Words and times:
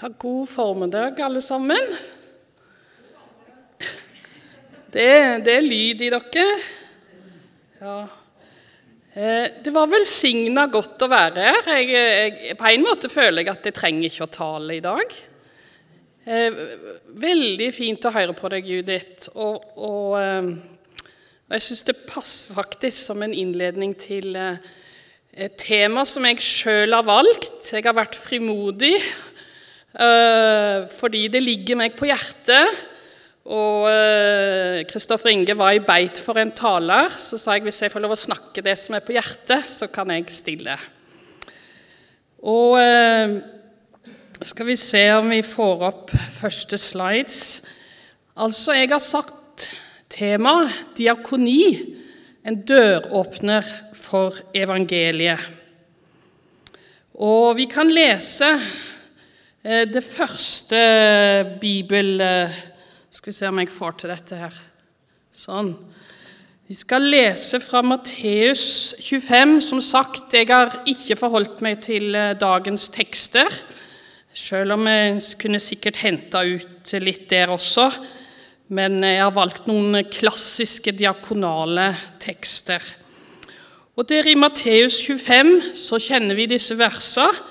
Ha 0.00 0.08
god 0.18 0.48
formiddag, 0.48 1.18
alle 1.20 1.40
sammen. 1.44 1.90
Det, 4.88 5.10
det 5.44 5.52
er 5.52 5.66
lyd 5.66 6.00
i 6.00 6.08
dere. 6.08 6.44
Ja. 7.82 7.98
Eh, 9.12 9.60
det 9.60 9.74
var 9.76 9.92
velsigna 9.92 10.64
godt 10.72 11.04
å 11.04 11.10
være 11.12 11.44
her. 11.44 11.70
Jeg, 11.74 11.92
jeg, 11.92 12.56
på 12.56 12.70
en 12.72 12.88
måte 12.88 13.12
føler 13.12 13.44
jeg 13.44 13.52
at 13.52 13.68
jeg 13.68 13.76
trenger 13.76 14.08
ikke 14.08 14.24
å 14.24 14.32
tale 14.38 14.78
i 14.78 14.82
dag. 14.88 15.14
Eh, 16.24 16.60
veldig 17.28 17.70
fint 17.76 18.08
å 18.08 18.16
høre 18.16 18.40
på 18.40 18.56
deg, 18.56 18.72
Judith. 18.72 19.28
Og, 19.36 19.70
og, 19.76 20.16
eh, 20.16 21.08
jeg 21.58 21.68
syns 21.68 21.88
det 21.92 22.00
passer 22.08 22.56
faktisk 22.56 23.04
som 23.04 23.20
en 23.20 23.36
innledning 23.36 23.92
til 24.00 24.32
et 24.32 25.60
tema 25.60 26.08
som 26.08 26.24
jeg 26.24 26.40
sjøl 26.40 26.96
har 26.96 27.04
valgt. 27.04 27.66
Jeg 27.68 27.84
har 27.84 28.00
vært 28.00 28.16
frimodig 28.16 28.96
fordi 29.90 31.24
det 31.32 31.42
ligger 31.42 31.78
meg 31.80 31.96
på 31.98 32.06
hjertet. 32.06 32.82
Og 33.50 33.88
Kristoffer 34.86 35.32
Inge 35.32 35.56
var 35.58 35.74
i 35.74 35.82
beit 35.82 36.20
for 36.22 36.38
en 36.38 36.52
taler. 36.54 37.10
Så 37.18 37.40
sa 37.40 37.56
jeg 37.56 37.66
hvis 37.66 37.80
jeg 37.82 37.90
får 37.90 38.04
lov 38.04 38.14
å 38.14 38.20
snakke 38.20 38.62
det 38.62 38.76
som 38.78 38.94
er 38.94 39.02
på 39.02 39.16
hjertet, 39.16 39.66
så 39.66 39.88
kan 39.90 40.12
jeg 40.14 40.30
stille. 40.30 40.76
Og 42.46 42.78
skal 44.40 44.70
vi 44.70 44.76
se 44.80 45.02
om 45.18 45.32
vi 45.34 45.42
får 45.44 45.82
opp 45.90 46.12
første 46.38 46.78
slides. 46.80 47.40
Altså, 48.40 48.72
jeg 48.78 48.88
har 48.92 49.02
sagt 49.02 49.66
tema 50.12 50.70
diakoni. 50.96 51.96
En 52.46 52.62
døråpner 52.64 53.66
for 53.92 54.38
evangeliet. 54.56 55.42
Og 57.20 57.58
vi 57.58 57.66
kan 57.68 57.90
lese 57.92 58.48
det 59.62 60.04
første 60.04 60.78
bibel... 61.60 62.20
Skal 63.10 63.32
vi 63.32 63.34
se 63.34 63.48
om 63.50 63.58
jeg 63.58 63.72
får 63.74 63.96
til 63.98 64.12
dette 64.12 64.36
her. 64.38 64.54
Sånn. 65.34 65.72
Vi 66.70 66.76
skal 66.78 67.08
lese 67.10 67.58
fra 67.58 67.80
Matteus 67.82 68.94
25. 69.02 69.56
Som 69.66 69.80
sagt, 69.82 70.30
jeg 70.30 70.46
har 70.46 70.76
ikke 70.86 71.18
forholdt 71.18 71.58
meg 71.66 71.82
til 71.82 72.14
dagens 72.38 72.86
tekster, 72.94 73.50
selv 74.30 74.76
om 74.76 74.86
jeg 74.86 75.18
kunne 75.42 75.58
sikkert 75.58 75.98
henta 76.04 76.44
ut 76.46 76.94
litt 77.02 77.26
der 77.34 77.50
også. 77.50 77.88
Men 78.70 79.02
jeg 79.02 79.18
har 79.24 79.34
valgt 79.34 79.66
noen 79.66 80.04
klassiske 80.06 80.94
diakonale 80.94 81.90
tekster. 82.22 82.78
Og 83.98 84.06
der 84.06 84.30
i 84.30 84.38
Matteus 84.38 85.02
25 85.02 85.74
så 85.76 85.98
kjenner 85.98 86.38
vi 86.38 86.46
disse 86.54 86.78
versene. 86.78 87.49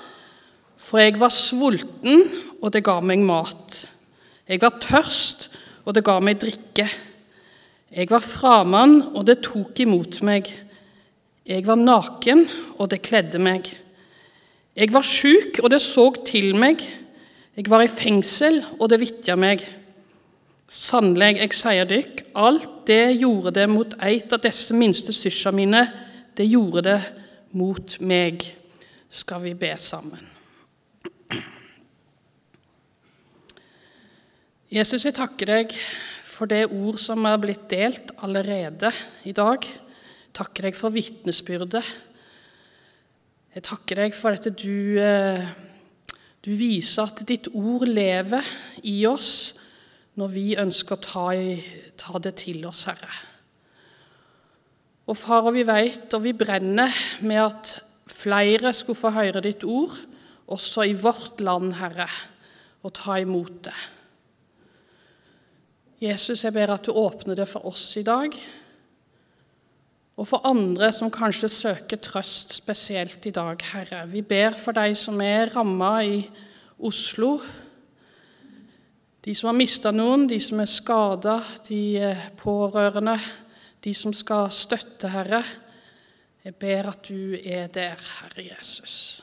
For 0.90 0.98
jeg 0.98 1.20
var 1.20 1.30
sulten, 1.30 2.24
og 2.58 2.72
det 2.74 2.82
ga 2.82 2.96
meg 2.98 3.22
mat. 3.22 3.84
Jeg 4.50 4.58
var 4.64 4.80
tørst, 4.82 5.46
og 5.86 5.94
det 5.94 6.02
ga 6.06 6.16
meg 6.18 6.40
drikke. 6.42 6.88
Jeg 7.94 8.10
var 8.10 8.24
framann, 8.24 8.96
og 9.14 9.22
det 9.28 9.38
tok 9.46 9.78
imot 9.84 10.18
meg. 10.26 10.50
Jeg 11.46 11.62
var 11.66 11.78
naken, 11.78 12.42
og 12.78 12.90
det 12.90 13.04
kledde 13.06 13.38
meg. 13.38 13.70
Jeg 14.74 14.90
var 14.94 15.06
sjuk, 15.06 15.60
og 15.62 15.70
det 15.70 15.80
så 15.82 16.08
til 16.26 16.56
meg. 16.58 16.82
Jeg 17.54 17.70
var 17.70 17.86
i 17.86 17.90
fengsel, 17.90 18.58
og 18.80 18.90
det 18.90 19.00
vitja 19.02 19.38
meg. 19.38 19.62
Sannelig, 20.70 21.36
jeg 21.38 21.54
sier 21.58 21.86
dykk, 21.86 22.24
alt 22.38 22.68
det 22.90 23.16
gjorde 23.18 23.54
det 23.58 23.68
mot 23.70 23.94
eit 24.06 24.30
av 24.34 24.42
disse 24.42 24.74
minste 24.74 25.14
syssa 25.14 25.50
mine, 25.54 25.86
det 26.38 26.46
gjorde 26.50 26.86
det 26.86 26.98
mot 27.58 27.98
meg. 28.06 28.42
Skal 29.10 29.42
vi 29.46 29.56
be 29.58 29.74
sammen? 29.78 30.29
Jesus, 34.70 35.02
jeg 35.02 35.16
takker 35.16 35.48
deg 35.50 35.72
for 36.22 36.46
det 36.46 36.68
ord 36.70 36.98
som 37.02 37.24
er 37.26 37.40
blitt 37.42 37.64
delt 37.72 38.12
allerede 38.22 38.92
i 39.26 39.32
dag. 39.34 39.64
Jeg 39.66 40.34
takker 40.38 40.68
deg 40.68 40.76
for 40.78 40.94
vitnesbyrdet. 40.94 41.82
Jeg 43.50 43.64
takker 43.66 44.04
deg 44.04 44.14
for 44.14 44.38
at 44.38 44.46
du, 44.46 44.94
du 46.46 46.52
viser 46.54 47.10
at 47.10 47.24
ditt 47.26 47.50
ord 47.50 47.88
lever 47.90 48.46
i 48.86 49.02
oss 49.10 49.32
når 50.20 50.32
vi 50.36 50.46
ønsker 50.60 50.96
å 50.96 51.02
ta, 51.02 51.26
ta 51.98 52.22
det 52.22 52.36
til 52.44 52.62
oss, 52.68 52.84
Herre. 52.86 53.10
Og 55.10 55.18
far, 55.18 55.48
og 55.50 55.56
vi 55.56 55.66
vet 55.66 56.14
og 56.14 56.22
vi 56.22 56.36
brenner 56.36 56.94
med 57.26 57.42
at 57.42 57.74
flere 58.06 58.70
skulle 58.76 59.02
få 59.02 59.10
høre 59.18 59.42
ditt 59.42 59.66
ord, 59.66 59.98
også 60.50 60.86
i 60.90 60.96
vårt 60.98 61.40
land, 61.40 61.74
Herre, 61.78 62.08
og 62.82 62.94
ta 62.96 63.18
imot 63.20 63.64
det. 63.68 63.76
Jesus, 66.00 66.44
jeg 66.44 66.54
ber 66.56 66.72
at 66.72 66.86
du 66.86 66.94
åpner 66.96 67.36
det 67.36 67.48
for 67.48 67.66
oss 67.68 67.84
i 68.00 68.04
dag, 68.06 68.32
og 70.20 70.28
for 70.28 70.44
andre 70.48 70.90
som 70.92 71.12
kanskje 71.12 71.48
søker 71.48 72.00
trøst 72.00 72.52
spesielt 72.52 73.24
i 73.28 73.32
dag, 73.32 73.60
Herre. 73.72 74.04
Vi 74.08 74.20
ber 74.20 74.56
for 74.56 74.76
de 74.76 74.94
som 74.96 75.20
er 75.24 75.52
ramma 75.54 75.94
i 76.04 76.22
Oslo, 76.78 77.38
de 79.24 79.34
som 79.36 79.50
har 79.50 79.56
mista 79.56 79.92
noen, 79.92 80.26
de 80.28 80.40
som 80.40 80.60
er 80.60 80.68
skada, 80.68 81.38
de 81.68 82.14
pårørende, 82.40 83.18
de 83.84 83.92
som 83.96 84.12
skal 84.16 84.48
støtte, 84.52 85.08
Herre. 85.12 85.42
Jeg 86.44 86.56
ber 86.56 86.88
at 86.94 87.08
du 87.08 87.36
er 87.36 87.68
der, 87.72 88.00
Herre 88.00 88.46
Jesus. 88.48 89.20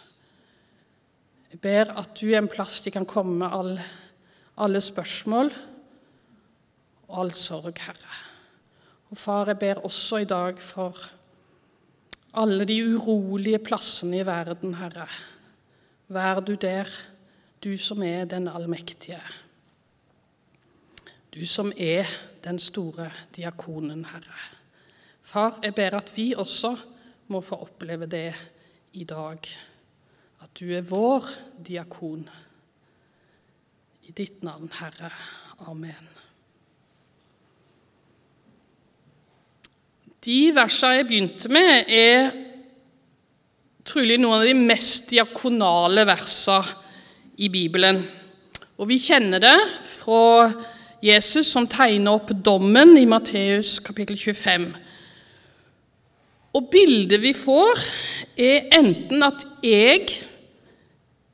Jeg 1.52 1.60
ber 1.64 1.94
at 2.00 2.12
du 2.20 2.28
er 2.28 2.42
en 2.42 2.50
plass 2.52 2.82
de 2.84 2.92
kan 2.92 3.06
komme 3.08 3.38
med 3.40 3.54
alle, 3.56 3.84
alle 4.58 4.82
spørsmål 4.84 5.52
og 7.08 7.20
all 7.22 7.32
sorg, 7.38 7.78
Herre. 7.80 8.18
Og 9.10 9.18
Far, 9.18 9.48
jeg 9.48 9.60
ber 9.60 9.86
også 9.88 10.20
i 10.24 10.28
dag 10.28 10.60
for 10.60 10.98
alle 12.38 12.66
de 12.68 12.82
urolige 12.84 13.60
plassene 13.64 14.20
i 14.20 14.26
verden, 14.28 14.76
Herre. 14.76 15.08
Vær 16.08 16.40
du 16.40 16.54
der, 16.60 16.92
du 17.64 17.78
som 17.78 18.04
er 18.04 18.26
den 18.26 18.48
allmektige. 18.48 19.22
Du 21.34 21.46
som 21.48 21.72
er 21.78 22.06
den 22.44 22.60
store 22.60 23.10
diakonen, 23.36 24.06
Herre. 24.06 24.44
Far, 25.24 25.60
jeg 25.64 25.76
ber 25.76 25.98
at 25.98 26.12
vi 26.16 26.34
også 26.38 26.76
må 27.28 27.42
få 27.42 27.56
oppleve 27.56 28.06
det 28.06 28.36
i 28.94 29.04
dag. 29.04 29.40
At 30.44 30.52
du 30.60 30.70
er 30.74 30.86
vår 30.86 31.30
diakon. 31.66 32.28
I 34.08 34.14
ditt 34.16 34.44
navn, 34.46 34.70
Herre. 34.80 35.12
Amen. 35.68 36.14
De 40.28 40.40
versene 40.56 41.00
jeg 41.00 41.08
begynte 41.08 41.50
med, 41.54 41.88
er 41.88 42.32
trolig 43.88 44.18
noen 44.20 44.42
av 44.42 44.48
de 44.48 44.56
mest 44.58 45.10
diakonale 45.14 46.04
versene 46.08 46.84
i 47.38 47.50
Bibelen. 47.54 48.02
Og 48.78 48.90
vi 48.90 48.98
kjenner 49.02 49.42
det 49.42 49.58
fra 49.88 50.50
Jesus 51.04 51.52
som 51.54 51.68
tegner 51.70 52.18
opp 52.18 52.32
dommen 52.46 52.96
i 52.98 53.06
Matteus 53.10 53.78
kapittel 53.86 54.18
25. 54.18 54.68
Og 56.58 56.70
bildet 56.74 57.22
vi 57.22 57.36
får, 57.38 57.86
er 58.38 58.72
enten 58.78 59.24
at 59.26 59.46
jeg 59.66 60.08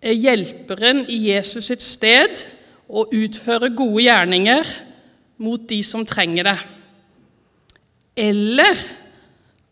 er 0.04 0.20
hjelperen 0.20 1.06
i 1.08 1.20
Jesus 1.30 1.72
sitt 1.72 1.84
sted 1.84 2.44
og 2.92 3.14
utfører 3.16 3.72
gode 3.76 4.04
gjerninger 4.04 4.72
mot 5.44 5.64
de 5.70 5.80
som 5.86 6.04
trenger 6.08 6.52
det 6.52 6.58
eller 8.16 8.78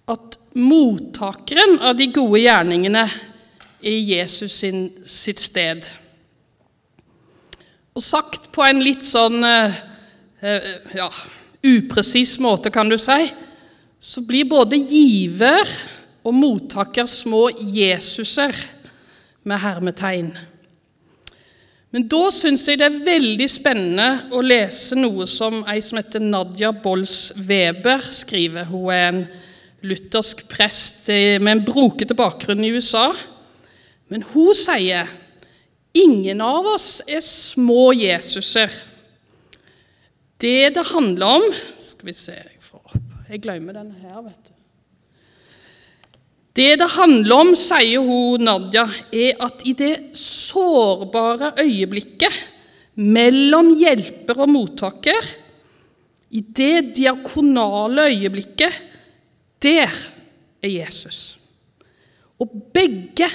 at 0.09 0.38
mottakeren 0.57 1.78
av 1.79 1.95
de 1.97 2.07
gode 2.13 2.41
gjerningene 2.41 3.03
er 3.81 3.97
Jesus 4.06 4.57
sin, 4.63 4.88
sitt 5.06 5.40
sted. 5.41 5.85
Og 7.96 8.03
sagt 8.03 8.49
på 8.53 8.66
en 8.66 8.81
litt 8.84 9.05
sånn 9.05 9.41
ja, 9.41 11.09
upresis 11.61 12.37
måte, 12.41 12.73
kan 12.73 12.90
du 12.90 12.97
si, 12.99 13.29
så 14.01 14.23
blir 14.25 14.49
både 14.49 14.79
giver 14.81 15.69
og 16.25 16.33
mottaker 16.33 17.05
små 17.09 17.47
Jesuser 17.53 18.55
med 19.45 19.61
hermetegn. 19.61 20.31
Men 21.91 22.05
da 22.09 22.21
syns 22.33 22.63
jeg 22.65 22.79
det 22.79 22.87
er 22.87 23.01
veldig 23.05 23.47
spennende 23.51 24.33
å 24.33 24.41
lese 24.45 24.95
noe 24.97 25.27
som 25.29 25.59
ei 25.69 25.81
som 25.83 25.99
heter 25.99 26.23
Nadia 26.23 26.71
Bolls 26.71 27.33
Weber 27.35 28.05
skriver. 28.15 28.69
Hun 28.71 28.93
er 28.95 29.07
en 29.09 29.25
luthersk 29.85 30.45
prest 30.49 31.09
med 31.11 31.51
en 31.51 31.65
brokete 31.67 32.15
bakgrunn 32.17 32.63
i 32.63 32.71
USA. 32.71 33.09
Men 34.07 34.23
hun 34.31 34.55
sier 34.55 35.11
ingen 35.97 36.41
av 36.45 36.71
oss 36.77 37.01
er 37.05 37.21
små 37.25 37.91
Jesuser. 37.97 38.71
Det 40.41 40.71
det 40.73 40.87
handler 40.89 41.37
om 41.37 41.51
Skal 41.81 42.07
vi 42.07 42.15
se 42.17 42.39
Jeg, 43.31 43.39
glemmer 43.45 43.78
denne 43.78 43.95
her, 43.95 44.19
vet 44.25 44.49
du. 44.49 44.57
Det 46.51 46.72
det 46.81 46.87
handler 46.97 47.45
om, 47.45 47.53
sier 47.55 48.03
hun 48.03 48.43
Nadia, 48.43 48.83
er 49.07 49.39
at 49.39 49.61
i 49.63 49.72
det 49.79 50.11
sårbare 50.19 51.53
øyeblikket 51.63 52.41
mellom 52.99 53.72
hjelper 53.79 54.41
og 54.43 54.51
mottaker, 54.51 55.29
i 56.31 56.43
det 56.43 56.91
diakonale 56.95 58.09
øyeblikket, 58.11 58.75
der 59.63 59.95
er 60.59 60.69
Jesus. 60.69 61.39
Og 62.39 62.51
begge 62.75 63.27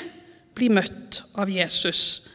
blir 0.56 0.76
møtt 0.76 1.22
av 1.40 1.49
Jesus. 1.52 2.26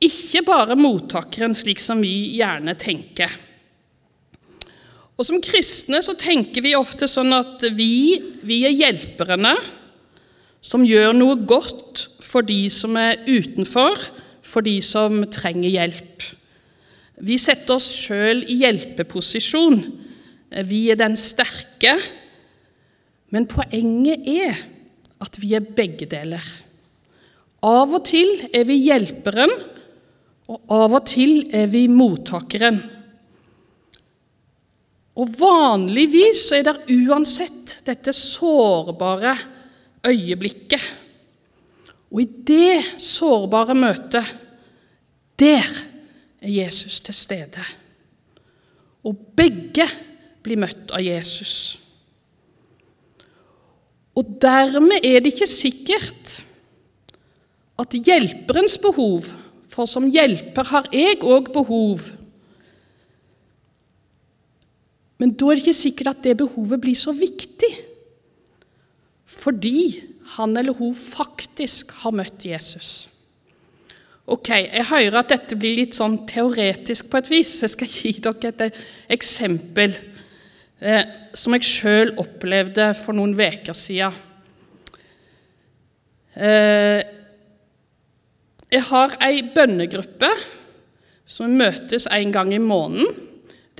Ikke 0.00 0.40
bare 0.48 0.76
mottakeren, 0.80 1.52
slik 1.56 1.80
som 1.80 2.00
vi 2.00 2.38
gjerne 2.38 2.72
tenker. 2.80 3.32
Og 5.20 5.26
Som 5.28 5.42
kristne 5.44 5.98
så 6.00 6.14
tenker 6.16 6.64
vi 6.64 6.72
ofte 6.78 7.04
sånn 7.04 7.34
at 7.36 7.66
vi, 7.76 8.16
vi 8.40 8.62
er 8.64 8.72
hjelperne 8.72 9.52
som 10.64 10.84
gjør 10.84 11.12
noe 11.12 11.34
godt 11.44 12.06
for 12.24 12.46
de 12.46 12.62
som 12.72 12.96
er 12.96 13.20
utenfor, 13.28 14.00
for 14.40 14.64
de 14.64 14.78
som 14.80 15.18
trenger 15.28 15.74
hjelp. 15.74 16.24
Vi 17.20 17.36
setter 17.36 17.76
oss 17.76 17.90
sjøl 17.92 18.46
i 18.48 18.62
hjelpeposisjon. 18.62 19.82
Vi 20.64 20.80
er 20.88 20.96
den 20.96 21.18
sterke. 21.20 21.98
Men 23.28 23.44
poenget 23.50 24.24
er 24.24 24.56
at 25.20 25.36
vi 25.42 25.52
er 25.58 25.68
begge 25.76 26.08
deler. 26.08 26.44
Av 27.60 27.92
og 27.92 28.06
til 28.08 28.48
er 28.56 28.64
vi 28.64 28.78
hjelperen, 28.86 29.52
og 30.48 30.72
av 30.72 30.96
og 30.96 31.04
til 31.12 31.44
er 31.52 31.68
vi 31.70 31.84
mottakeren. 31.92 32.80
Og 35.18 35.32
vanligvis 35.40 36.44
er 36.54 36.66
det 36.68 36.76
uansett 36.94 37.80
dette 37.86 38.12
sårbare 38.14 39.34
øyeblikket. 40.06 40.82
Og 42.10 42.22
i 42.22 42.28
det 42.46 43.00
sårbare 43.02 43.74
møtet, 43.78 44.26
der 45.38 45.66
er 46.40 46.48
Jesus 46.48 47.00
til 47.00 47.14
stede. 47.14 47.64
Og 49.06 49.16
begge 49.36 49.86
blir 50.44 50.60
møtt 50.60 50.92
av 50.94 51.02
Jesus. 51.04 51.78
Og 54.16 54.36
dermed 54.42 55.04
er 55.06 55.20
det 55.22 55.32
ikke 55.34 55.48
sikkert 55.48 56.40
at 57.80 57.94
hjelperens 57.96 58.76
behov 58.82 59.28
For 59.70 59.86
som 59.86 60.08
hjelper 60.10 60.66
har 60.66 60.88
jeg 60.90 61.20
òg 61.22 61.52
behov. 61.54 62.02
Men 65.20 65.34
da 65.36 65.50
er 65.50 65.58
det 65.58 65.66
ikke 65.66 65.76
sikkert 65.76 66.14
at 66.14 66.24
det 66.24 66.38
behovet 66.40 66.80
blir 66.80 66.98
så 66.98 67.12
viktig 67.16 67.70
fordi 69.40 70.02
han 70.36 70.56
eller 70.58 70.76
hun 70.76 70.92
faktisk 70.94 71.94
har 72.02 72.12
møtt 72.12 72.44
Jesus. 72.44 73.08
Ok, 74.30 74.48
Jeg 74.48 74.84
hører 74.86 75.16
at 75.18 75.32
dette 75.32 75.56
blir 75.58 75.78
litt 75.78 75.96
sånn 75.96 76.20
teoretisk 76.28 77.08
på 77.10 77.18
et 77.18 77.30
vis. 77.32 77.54
Jeg 77.64 77.72
skal 77.72 77.88
gi 77.90 78.12
dere 78.22 78.50
et 78.52 78.82
eksempel 79.16 79.96
eh, 80.78 81.02
som 81.34 81.56
jeg 81.56 81.66
sjøl 81.66 82.12
opplevde 82.20 82.92
for 83.00 83.16
noen 83.16 83.32
uker 83.34 83.74
siden. 83.74 84.14
Eh, 86.36 87.00
jeg 88.70 88.86
har 88.86 89.16
ei 89.26 89.42
bønnegruppe 89.50 90.30
som 91.26 91.58
møtes 91.58 92.06
en 92.06 92.30
gang 92.34 92.54
i 92.54 92.62
måneden. 92.62 93.29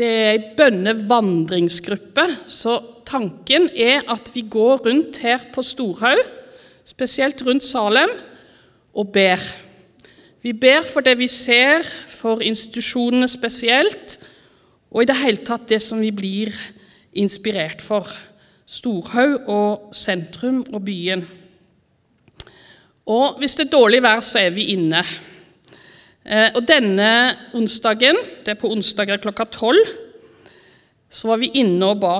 Det 0.00 0.08
er 0.08 0.30
ei 0.32 0.44
bønnevandringsgruppe, 0.56 2.22
så 2.48 2.78
tanken 3.04 3.66
er 3.76 4.06
at 4.08 4.30
vi 4.32 4.46
går 4.48 4.86
rundt 4.86 5.18
her 5.20 5.42
på 5.52 5.60
Storhaug, 5.60 6.22
spesielt 6.88 7.42
rundt 7.44 7.66
Salem, 7.66 8.08
og 8.96 9.10
ber. 9.12 9.44
Vi 10.40 10.54
ber 10.56 10.88
for 10.88 11.04
det 11.04 11.18
vi 11.20 11.28
ser, 11.28 11.84
for 12.08 12.40
institusjonene 12.40 13.28
spesielt, 13.28 14.16
og 14.88 15.02
i 15.02 15.10
det 15.10 15.18
hele 15.20 15.44
tatt 15.44 15.68
det 15.68 15.82
som 15.84 16.00
vi 16.00 16.14
blir 16.16 16.56
inspirert 17.12 17.84
for. 17.84 18.08
Storhaug 18.64 19.52
og 19.52 19.92
sentrum 19.92 20.62
og 20.72 20.80
byen. 20.86 21.26
Og 23.04 23.36
hvis 23.36 23.58
det 23.58 23.68
er 23.68 23.76
dårlig 23.76 24.00
vær, 24.00 24.24
så 24.24 24.46
er 24.46 24.56
vi 24.56 24.70
inne. 24.72 25.04
Eh, 26.24 26.50
og 26.54 26.64
denne 26.68 27.10
onsdagen, 27.56 28.18
det 28.44 28.54
er 28.54 28.60
på 28.60 28.70
onsdager 28.72 29.20
klokka 29.22 29.46
tolv, 29.50 29.92
så 31.10 31.32
var 31.32 31.40
vi 31.42 31.52
inne 31.58 31.92
og 31.92 32.00
ba. 32.02 32.16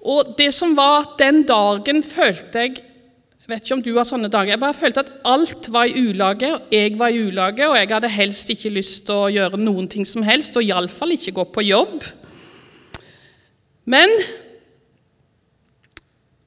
Og 0.00 0.32
det 0.38 0.48
som 0.56 0.72
var 0.76 1.12
den 1.20 1.44
dagen 1.48 2.02
følte 2.02 2.64
jeg 2.64 2.80
jeg 3.50 3.56
vet 3.56 3.66
ikke 3.66 3.74
om 3.74 3.80
du 3.82 3.96
har 3.96 4.06
sånne 4.06 4.28
dager. 4.30 4.52
Jeg 4.52 4.62
bare 4.62 4.76
følte 4.78 5.02
at 5.02 5.08
alt 5.26 5.66
var 5.74 5.88
i 5.90 6.04
ulage, 6.06 6.46
og 6.54 6.68
jeg 6.70 6.92
var 6.94 7.10
i 7.10 7.18
ulage, 7.18 7.66
og 7.66 7.74
jeg 7.74 7.88
hadde 7.90 8.10
helst 8.14 8.52
ikke 8.54 8.70
lyst 8.70 9.08
til 9.08 9.24
å 9.24 9.32
gjøre 9.34 9.58
noen 9.58 9.88
ting 9.90 10.06
som 10.06 10.22
helst, 10.22 10.54
og 10.54 10.62
iallfall 10.62 11.16
ikke 11.16 11.34
gå 11.34 11.44
på 11.56 11.64
jobb. 11.66 12.04
Men 13.90 14.14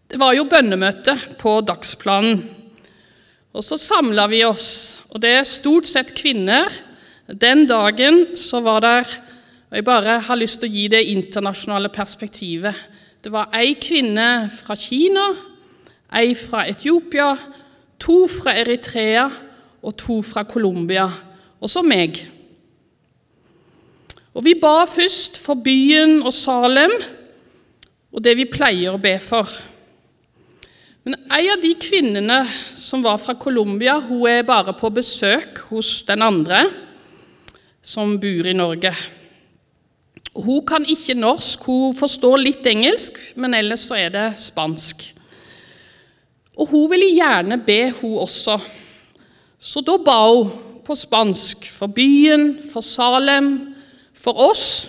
det 0.07 0.21
var 0.21 0.31
jo 0.37 0.47
bønnemøte 0.47 1.17
på 1.43 1.57
dagsplanen. 1.67 2.39
Og 3.51 3.67
så 3.67 3.75
samla 3.75 4.29
vi 4.31 4.39
oss, 4.47 4.69
og 5.13 5.21
det 5.21 5.29
er 5.37 5.45
stort 5.45 5.87
sett 5.87 6.11
kvinner. 6.17 6.73
Den 7.29 7.67
dagen 7.69 8.33
så 8.39 8.63
var 8.65 8.81
der 8.83 9.19
og 9.73 9.77
Jeg 9.77 9.85
bare 9.85 10.19
har 10.21 10.37
lyst 10.37 10.59
til 10.61 10.69
å 10.69 10.73
gi 10.73 10.83
det 10.87 10.99
internasjonale 11.09 11.89
perspektivet. 11.89 12.77
Det 13.25 13.31
var 13.33 13.49
ei 13.57 13.71
kvinne 13.81 14.45
fra 14.53 14.75
Kina, 14.77 15.23
ei 16.13 16.35
fra 16.37 16.67
Etiopia, 16.69 17.31
to 17.97 18.27
fra 18.29 18.53
Eritrea 18.61 19.23
og 19.81 19.95
to 19.97 20.19
fra 20.21 20.43
Colombia, 20.45 21.07
og 21.57 21.71
så 21.73 21.81
meg. 21.81 22.21
Og 24.37 24.45
Vi 24.45 24.53
ba 24.61 24.85
først 24.85 25.41
for 25.41 25.57
byen 25.57 26.21
og 26.21 26.33
Salem 26.37 26.93
og 28.13 28.21
det 28.21 28.37
vi 28.37 28.45
pleier 28.45 28.93
å 28.93 29.01
be 29.01 29.17
for. 29.17 29.49
Men 31.03 31.17
ei 31.35 31.49
av 31.51 31.59
de 31.59 31.73
kvinnene 31.75 32.45
som 32.79 33.01
var 33.03 33.17
fra 33.19 33.35
Colombia, 33.35 33.97
hun 33.99 34.23
er 34.29 34.45
bare 34.47 34.71
på 34.77 34.87
besøk 34.95 35.59
hos 35.67 35.97
den 36.07 36.23
andre, 36.23 36.61
som 37.83 38.15
bor 38.21 38.47
i 38.47 38.55
Norge. 38.55 38.93
Hun 40.33 40.61
kan 40.65 40.87
ikke 40.87 41.17
norsk, 41.19 41.65
hun 41.67 41.97
forstår 41.99 42.39
litt 42.39 42.69
engelsk, 42.71 43.19
men 43.35 43.53
ellers 43.57 43.83
så 43.89 43.99
er 43.99 44.13
det 44.15 44.29
spansk. 44.39 45.03
Og 46.55 46.71
hun 46.71 46.87
ville 46.93 47.11
gjerne 47.17 47.59
be, 47.65 47.91
hun 47.99 48.21
også. 48.23 48.55
Så 49.59 49.83
da 49.83 49.97
ba 49.99 50.17
hun 50.29 50.55
på 50.87 50.95
spansk 50.95 51.67
for 51.67 51.91
byen, 51.91 52.61
for 52.71 52.83
Salem, 52.83 53.75
for 54.15 54.39
oss. 54.49 54.87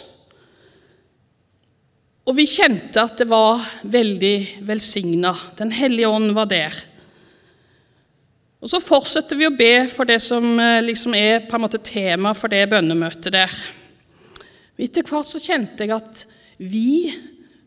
Og 2.25 2.39
vi 2.39 2.47
kjente 2.49 3.03
at 3.03 3.19
det 3.21 3.27
var 3.29 3.61
veldig 3.85 4.65
velsigna. 4.65 5.35
Den 5.59 5.73
hellige 5.77 6.09
ånd 6.09 6.33
var 6.37 6.49
der. 6.49 6.77
Og 8.65 8.71
Så 8.73 8.81
fortsetter 8.81 9.37
vi 9.37 9.45
å 9.45 9.53
be 9.53 9.85
for 9.93 10.09
det 10.09 10.23
som 10.25 10.55
eh, 10.57 10.81
liksom 10.87 11.13
er 11.19 11.43
på 11.45 11.59
en 11.59 11.67
måte 11.67 11.83
tema 11.85 12.33
for 12.33 12.49
det 12.49 12.63
bønnemøtet 12.73 13.35
der. 13.35 13.53
Etter 14.81 15.05
hvert 15.05 15.29
så 15.29 15.43
kjente 15.43 15.85
jeg 15.85 15.93
at 15.93 16.25
vi 16.57 17.13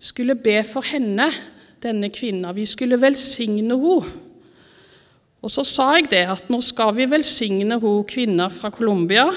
skulle 0.02 0.34
be 0.42 0.58
for 0.66 0.82
henne 0.90 1.30
denne 1.86 2.10
kvinna. 2.10 2.50
Vi 2.58 2.66
skulle 2.66 2.98
velsigne 2.98 3.78
henne. 3.78 4.24
Og 5.38 5.54
så 5.54 5.62
sa 5.64 5.92
jeg 5.96 6.10
det, 6.10 6.24
at 6.34 6.50
nå 6.50 6.58
skal 6.66 6.96
vi 6.98 7.06
velsigne 7.08 7.78
hun 7.78 8.02
kvinna 8.10 8.50
fra 8.50 8.72
Colombia. 8.74 9.30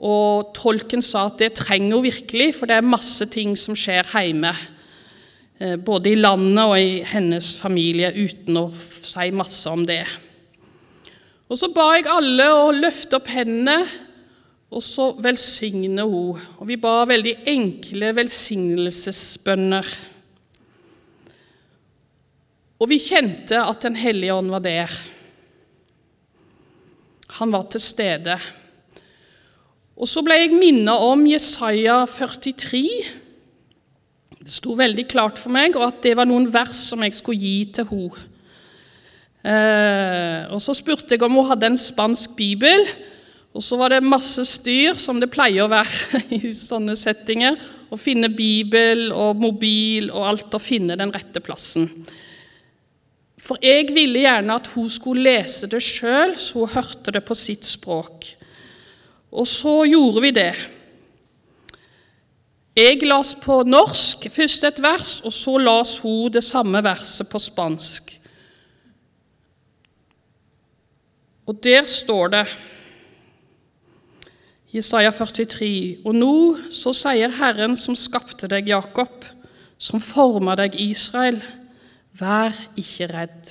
Og 0.00 0.52
tolken 0.56 1.02
sa 1.04 1.26
at 1.28 1.40
det 1.42 1.52
trenger 1.58 1.98
hun 1.98 2.06
virkelig, 2.06 2.54
for 2.56 2.70
det 2.70 2.78
er 2.80 2.86
masse 2.86 3.26
ting 3.32 3.52
som 3.58 3.76
skjer 3.76 4.08
hjemme. 4.08 4.54
Eh, 5.60 5.76
både 5.76 6.14
i 6.14 6.16
landet 6.16 6.62
og 6.64 6.76
i 6.80 7.02
hennes 7.04 7.52
familie, 7.60 8.08
uten 8.16 8.56
å 8.56 8.68
si 8.72 9.28
masse 9.36 9.68
om 9.68 9.84
det. 9.84 10.06
Og 11.50 11.58
så 11.58 11.68
ba 11.74 11.90
jeg 11.98 12.08
alle 12.08 12.46
å 12.54 12.70
løfte 12.72 13.18
opp 13.18 13.28
hendene, 13.28 13.82
og 14.70 14.84
så 14.86 15.10
velsigne 15.20 16.06
hun. 16.06 16.38
Og 16.62 16.68
vi 16.70 16.78
ba 16.80 17.02
veldig 17.10 17.34
enkle 17.50 18.12
velsignelsesbønner. 18.16 19.90
Og 22.80 22.88
vi 22.88 23.00
kjente 23.02 23.58
at 23.60 23.82
Den 23.82 23.98
hellige 23.98 24.32
ånd 24.32 24.54
var 24.54 24.62
der. 24.64 24.94
Han 27.36 27.52
var 27.52 27.66
til 27.68 27.82
stede. 27.82 28.38
Og 30.00 30.08
så 30.08 30.22
ble 30.24 30.38
jeg 30.38 30.56
minnet 30.56 31.02
om 31.04 31.26
Jesaja 31.28 32.00
43. 32.08 32.84
Det 34.40 34.54
sto 34.54 34.72
veldig 34.78 35.04
klart 35.10 35.36
for 35.36 35.52
meg, 35.52 35.76
og 35.76 35.90
at 35.90 35.98
det 36.06 36.14
var 36.16 36.28
noen 36.28 36.48
vers 36.52 36.86
som 36.88 37.04
jeg 37.04 37.18
skulle 37.18 37.40
gi 37.42 37.56
til 37.76 37.88
henne. 37.90 38.26
Eh, 39.40 40.48
og 40.52 40.60
Så 40.64 40.74
spurte 40.76 41.16
jeg 41.16 41.24
om 41.24 41.36
hun 41.36 41.48
hadde 41.48 41.68
en 41.68 41.80
spansk 41.80 42.32
bibel, 42.36 42.86
og 43.52 43.64
så 43.64 43.76
var 43.76 43.92
det 43.92 44.06
masse 44.06 44.44
styr, 44.46 44.96
som 45.00 45.20
det 45.20 45.30
pleier 45.32 45.66
å 45.66 45.72
være 45.72 46.22
i 46.38 46.52
sånne 46.56 46.96
settinger. 46.96 47.60
Å 47.90 47.98
finne 47.98 48.32
bibel 48.32 49.10
og 49.12 49.40
mobil 49.42 50.08
og 50.14 50.28
alt, 50.32 50.54
og 50.54 50.64
finne 50.64 50.96
den 50.96 51.12
rette 51.12 51.44
plassen. 51.44 51.90
For 53.40 53.60
jeg 53.64 53.90
ville 53.96 54.22
gjerne 54.22 54.60
at 54.60 54.68
hun 54.76 54.88
skulle 54.92 55.28
lese 55.28 55.68
det 55.68 55.82
sjøl, 55.84 56.36
så 56.40 56.62
hun 56.62 56.76
hørte 56.76 57.12
det 57.16 57.24
på 57.26 57.36
sitt 57.36 57.68
språk. 57.68 58.36
Og 59.30 59.46
så 59.46 59.82
gjorde 59.86 60.22
vi 60.22 60.30
det. 60.34 60.52
Jeg 62.76 63.02
las 63.02 63.34
på 63.34 63.62
norsk 63.66 64.26
først 64.30 64.64
et 64.64 64.82
vers, 64.82 65.20
og 65.26 65.32
så 65.34 65.58
las 65.58 65.98
hun 65.98 66.32
det 66.32 66.44
samme 66.44 66.82
verset 66.84 67.28
på 67.28 67.38
spansk. 67.38 68.12
Og 71.46 71.58
der 71.64 71.84
står 71.84 72.28
det 72.28 72.44
Jesaja 74.70 75.10
43.: 75.10 75.98
Og 76.04 76.14
nå 76.14 76.34
så 76.70 76.92
sier 76.94 77.32
Herren 77.40 77.74
som 77.76 77.96
skapte 77.98 78.46
deg, 78.46 78.68
Jakob, 78.70 79.24
som 79.78 80.00
forma 80.00 80.54
deg, 80.54 80.78
Israel, 80.78 81.40
vær 82.14 82.54
ikke 82.78 83.10
redd. 83.10 83.50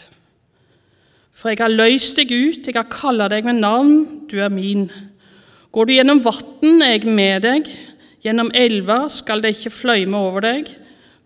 For 1.36 1.52
jeg 1.52 1.60
har 1.60 1.76
løst 1.76 2.16
deg 2.16 2.32
ut, 2.32 2.68
jeg 2.68 2.76
har 2.76 2.88
kalla 2.88 3.28
deg 3.32 3.44
med 3.48 3.60
navn, 3.60 4.28
du 4.32 4.40
er 4.40 4.52
min. 4.52 4.88
Går 5.72 5.86
du 5.86 5.94
gjennom 5.94 6.22
vatn, 6.26 6.82
er 6.82 6.96
jeg 6.98 7.14
med 7.14 7.44
deg, 7.46 7.70
gjennom 8.26 8.50
elver 8.58 9.08
skal 9.14 9.44
det 9.44 9.54
ikke 9.56 9.74
fløyme 9.74 10.18
over 10.18 10.46
deg. 10.48 10.72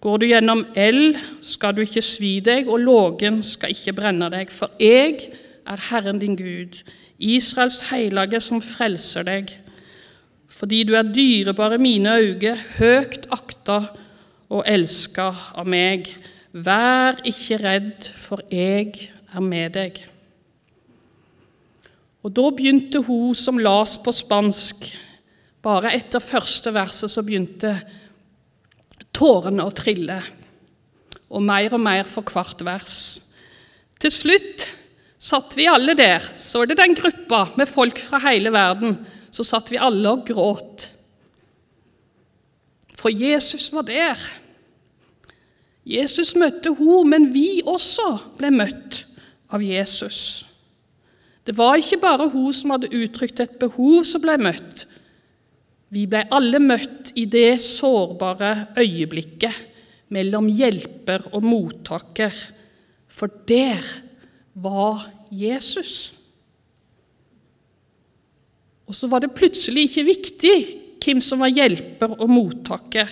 Går 0.03 0.19
du 0.19 0.25
gjennom 0.27 0.65
eld, 0.75 1.15
skal 1.45 1.75
du 1.77 1.83
ikke 1.85 2.03
svi 2.03 2.35
deg, 2.43 2.67
og 2.67 2.83
lågen 2.83 3.39
skal 3.47 3.71
ikke 3.71 3.95
brenne 4.01 4.27
deg. 4.33 4.51
For 4.51 4.73
jeg 4.83 5.31
er 5.63 5.85
Herren 5.89 6.19
din 6.19 6.35
Gud, 6.35 6.81
Israels 7.23 7.79
hellige 7.87 8.41
som 8.43 8.61
frelser 8.63 9.27
deg 9.27 9.53
fordi 10.53 10.83
du 10.87 10.93
er 10.95 11.09
dyrebar 11.09 11.73
i 11.75 11.81
mine 11.81 12.13
øyne, 12.21 12.53
høgt 12.77 13.25
akta 13.33 13.79
og 14.53 14.61
elska 14.69 15.25
av 15.59 15.67
meg. 15.67 16.07
Vær 16.53 17.19
ikke 17.27 17.57
redd, 17.59 18.07
for 18.15 18.43
jeg 18.53 19.09
er 19.33 19.43
med 19.43 19.73
deg. 19.75 19.97
Og 22.23 22.31
Da 22.31 22.49
begynte 22.55 23.03
hun 23.03 23.35
som 23.35 23.59
las 23.59 23.97
på 23.99 24.11
spansk. 24.15 24.87
Bare 25.63 25.93
etter 25.95 26.23
første 26.23 26.71
verset 26.75 27.11
så 27.11 27.23
begynte 27.23 27.75
tårene 29.13 29.63
å 29.63 29.75
trille, 29.75 30.17
og 31.29 31.43
mer 31.43 31.75
og 31.75 31.83
mer 31.83 32.07
for 32.09 32.23
hvert 32.23 32.63
vers. 32.65 32.97
Til 34.01 34.11
slutt 34.11 34.65
satt 35.21 35.55
vi 35.55 35.69
alle 35.69 35.95
der, 35.95 36.23
så 36.35 36.63
er 36.63 36.71
det 36.71 36.79
den 36.81 36.95
gruppa 36.97 37.45
med 37.59 37.69
folk 37.69 38.01
fra 38.01 38.19
hele 38.25 38.51
verden 38.51 38.97
så 39.33 39.45
satt 39.45 39.71
vi 39.73 39.81
alle 39.81 40.11
og 40.13 40.27
gråt. 40.27 40.87
For 42.99 43.09
Jesus 43.09 43.71
var 43.73 43.87
der. 43.87 44.19
Jesus 45.83 46.35
møtte 46.39 46.71
henne, 46.77 46.99
men 47.09 47.31
vi 47.33 47.63
også 47.65 48.05
ble 48.37 48.53
møtt 48.53 49.01
av 49.53 49.63
Jesus. 49.65 50.43
Det 51.43 51.55
var 51.57 51.79
ikke 51.79 51.99
bare 51.99 52.29
hun 52.31 52.53
som 52.55 52.71
hadde 52.73 52.91
uttrykt 52.95 53.41
et 53.43 53.57
behov, 53.59 54.03
som 54.07 54.23
ble 54.23 54.37
møtt. 54.39 54.85
Vi 55.93 56.05
ble 56.09 56.23
alle 56.33 56.61
møtt 56.63 57.11
i 57.19 57.25
det 57.29 57.59
sårbare 57.61 58.73
øyeblikket 58.79 59.59
mellom 60.13 60.47
hjelper 60.49 61.27
og 61.33 61.43
mottaker, 61.45 62.33
for 63.07 63.29
der 63.49 63.81
var 64.53 65.03
Jesus. 65.33 66.13
Og 68.87 68.95
så 68.95 69.09
var 69.09 69.23
det 69.23 69.35
plutselig 69.35 69.87
ikke 69.89 70.07
viktig 70.07 70.55
hvem 71.03 71.21
som 71.23 71.43
var 71.43 71.51
hjelper 71.53 72.15
og 72.17 72.29
mottaker. 72.31 73.11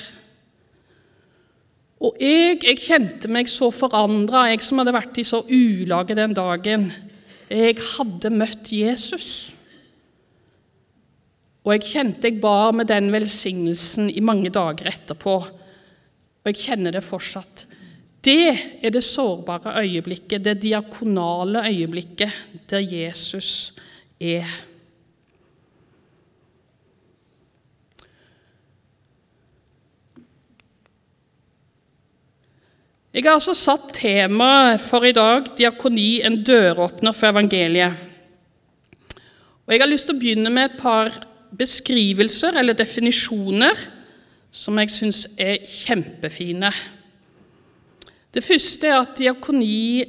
Og 2.01 2.17
jeg, 2.17 2.57
jeg 2.65 2.81
kjente 2.81 3.29
meg 3.29 3.49
så 3.51 3.69
forandra, 3.73 4.47
jeg 4.49 4.63
som 4.65 4.81
hadde 4.81 4.95
vært 4.95 5.19
i 5.21 5.25
så 5.27 5.43
ulage 5.45 6.17
den 6.17 6.33
dagen. 6.37 6.89
Jeg 7.51 7.81
hadde 7.83 8.31
møtt 8.31 8.71
Jesus. 8.71 9.51
Og 11.61 11.75
jeg 11.75 11.83
kjente 11.91 12.29
jeg 12.29 12.39
bar 12.41 12.71
med 12.73 12.87
den 12.89 13.11
velsignelsen 13.13 14.09
i 14.09 14.23
mange 14.23 14.49
dager 14.53 14.87
etterpå. 14.93 15.35
Og 16.41 16.49
jeg 16.49 16.61
kjenner 16.63 16.95
det 16.95 17.03
fortsatt. 17.05 17.65
Det 18.21 18.53
er 18.81 18.93
det 18.93 19.03
sårbare 19.03 19.75
øyeblikket, 19.81 20.43
det 20.45 20.61
diakonale 20.63 21.65
øyeblikket 21.69 22.65
der 22.69 22.85
Jesus 22.85 23.73
er. 24.21 24.45
Jeg 33.11 33.25
har 33.27 33.35
altså 33.35 33.51
satt 33.51 33.89
temaet 33.91 34.79
for 34.79 35.03
i 35.03 35.11
dag 35.11 35.49
'Diakoni 35.57 36.21
en 36.23 36.37
døråpner 36.47 37.11
for 37.11 37.27
evangeliet'. 37.27 37.97
Og 39.67 39.73
Jeg 39.73 39.81
har 39.81 39.91
lyst 39.91 40.07
til 40.07 40.15
å 40.15 40.19
begynne 40.19 40.49
med 40.49 40.69
et 40.69 40.79
par 40.79 41.11
beskrivelser 41.57 42.55
eller 42.55 42.73
definisjoner 42.73 43.75
som 44.51 44.79
jeg 44.79 44.89
syns 44.89 45.27
er 45.37 45.59
kjempefine. 45.67 46.71
Det 48.33 48.43
første 48.43 48.87
er 48.87 49.01
at 49.01 49.17
diakoni 49.17 50.05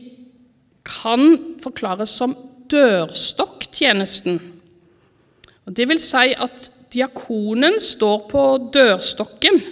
kan 0.87 1.59
forklares 1.63 2.11
som 2.11 2.37
dørstokktjenesten. 2.71 4.41
Og 5.67 5.77
det 5.77 5.89
vil 5.89 5.99
si 5.99 6.35
at 6.39 6.71
diakonen 6.95 7.81
står 7.81 8.29
på 8.31 8.71
dørstokken 8.75 9.63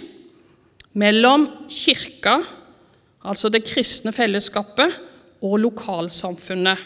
mellom 0.93 1.47
kirka 1.69 2.41
altså 3.25 3.49
det 3.49 3.65
kristne 3.67 4.13
fellesskapet, 4.15 4.99
og 5.41 5.57
lokalsamfunnet. 5.57 6.77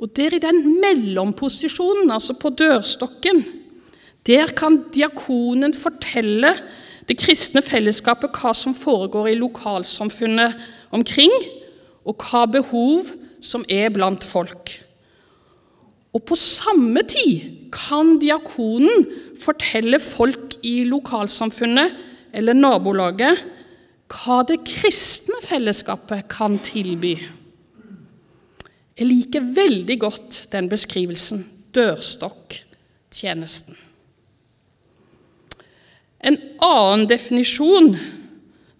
Og 0.00 0.10
der 0.16 0.36
i 0.36 0.42
den 0.42 0.80
mellomposisjonen, 0.80 2.10
altså 2.12 2.34
på 2.36 2.52
dørstokken, 2.52 3.44
der 4.26 4.52
kan 4.56 4.82
diakonen 4.94 5.74
fortelle 5.74 6.52
det 7.08 7.16
kristne 7.18 7.62
fellesskapet 7.64 8.36
hva 8.36 8.52
som 8.54 8.76
foregår 8.76 9.32
i 9.32 9.38
lokalsamfunnet 9.40 10.56
omkring, 10.92 11.32
og 12.04 12.20
hva 12.20 12.44
behov 12.48 13.08
som 13.40 13.64
er 13.68 13.88
blant 13.92 14.24
folk. 14.24 14.72
Og 16.12 16.24
på 16.26 16.36
samme 16.36 17.02
tid 17.08 17.68
kan 17.72 18.16
diakonen 18.20 19.06
fortelle 19.40 20.00
folk 20.02 20.56
i 20.66 20.82
lokalsamfunnet 20.88 21.96
eller 22.36 22.56
nabolaget 22.56 23.44
hva 24.10 24.40
det 24.46 24.60
kristne 24.66 25.38
fellesskapet 25.44 26.28
kan 26.30 26.58
tilby. 26.66 27.14
Jeg 28.98 29.06
liker 29.06 29.52
veldig 29.56 30.00
godt 30.02 30.48
den 30.52 30.68
beskrivelsen 30.68 31.44
dørstokktjenesten. 31.74 33.76
En 36.20 36.36
annen 36.60 37.08
definisjon 37.08 37.96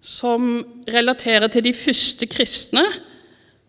som 0.01 0.65
relaterer 0.89 1.47
til 1.49 1.63
de 1.65 1.73
første 1.73 2.25
kristne, 2.29 2.83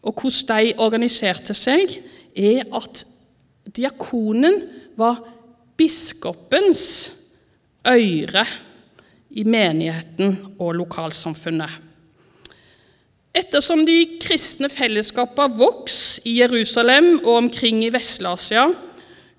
og 0.02 0.18
hvordan 0.18 0.66
de 0.66 0.74
organiserte 0.82 1.54
seg, 1.54 2.02
er 2.34 2.64
at 2.74 3.06
diakonen 3.76 4.62
var 4.98 5.22
biskopens 5.78 7.12
øre 7.86 8.44
i 9.32 9.44
menigheten 9.48 10.36
og 10.58 10.74
lokalsamfunnet. 10.80 11.80
Ettersom 13.32 13.86
de 13.88 14.18
kristne 14.20 14.68
fellesskapene 14.68 15.56
vokste 15.56 16.20
i 16.28 16.38
Jerusalem 16.42 17.14
og 17.22 17.36
omkring 17.46 17.80
i 17.84 17.92
Vest-Asia, 17.92 18.66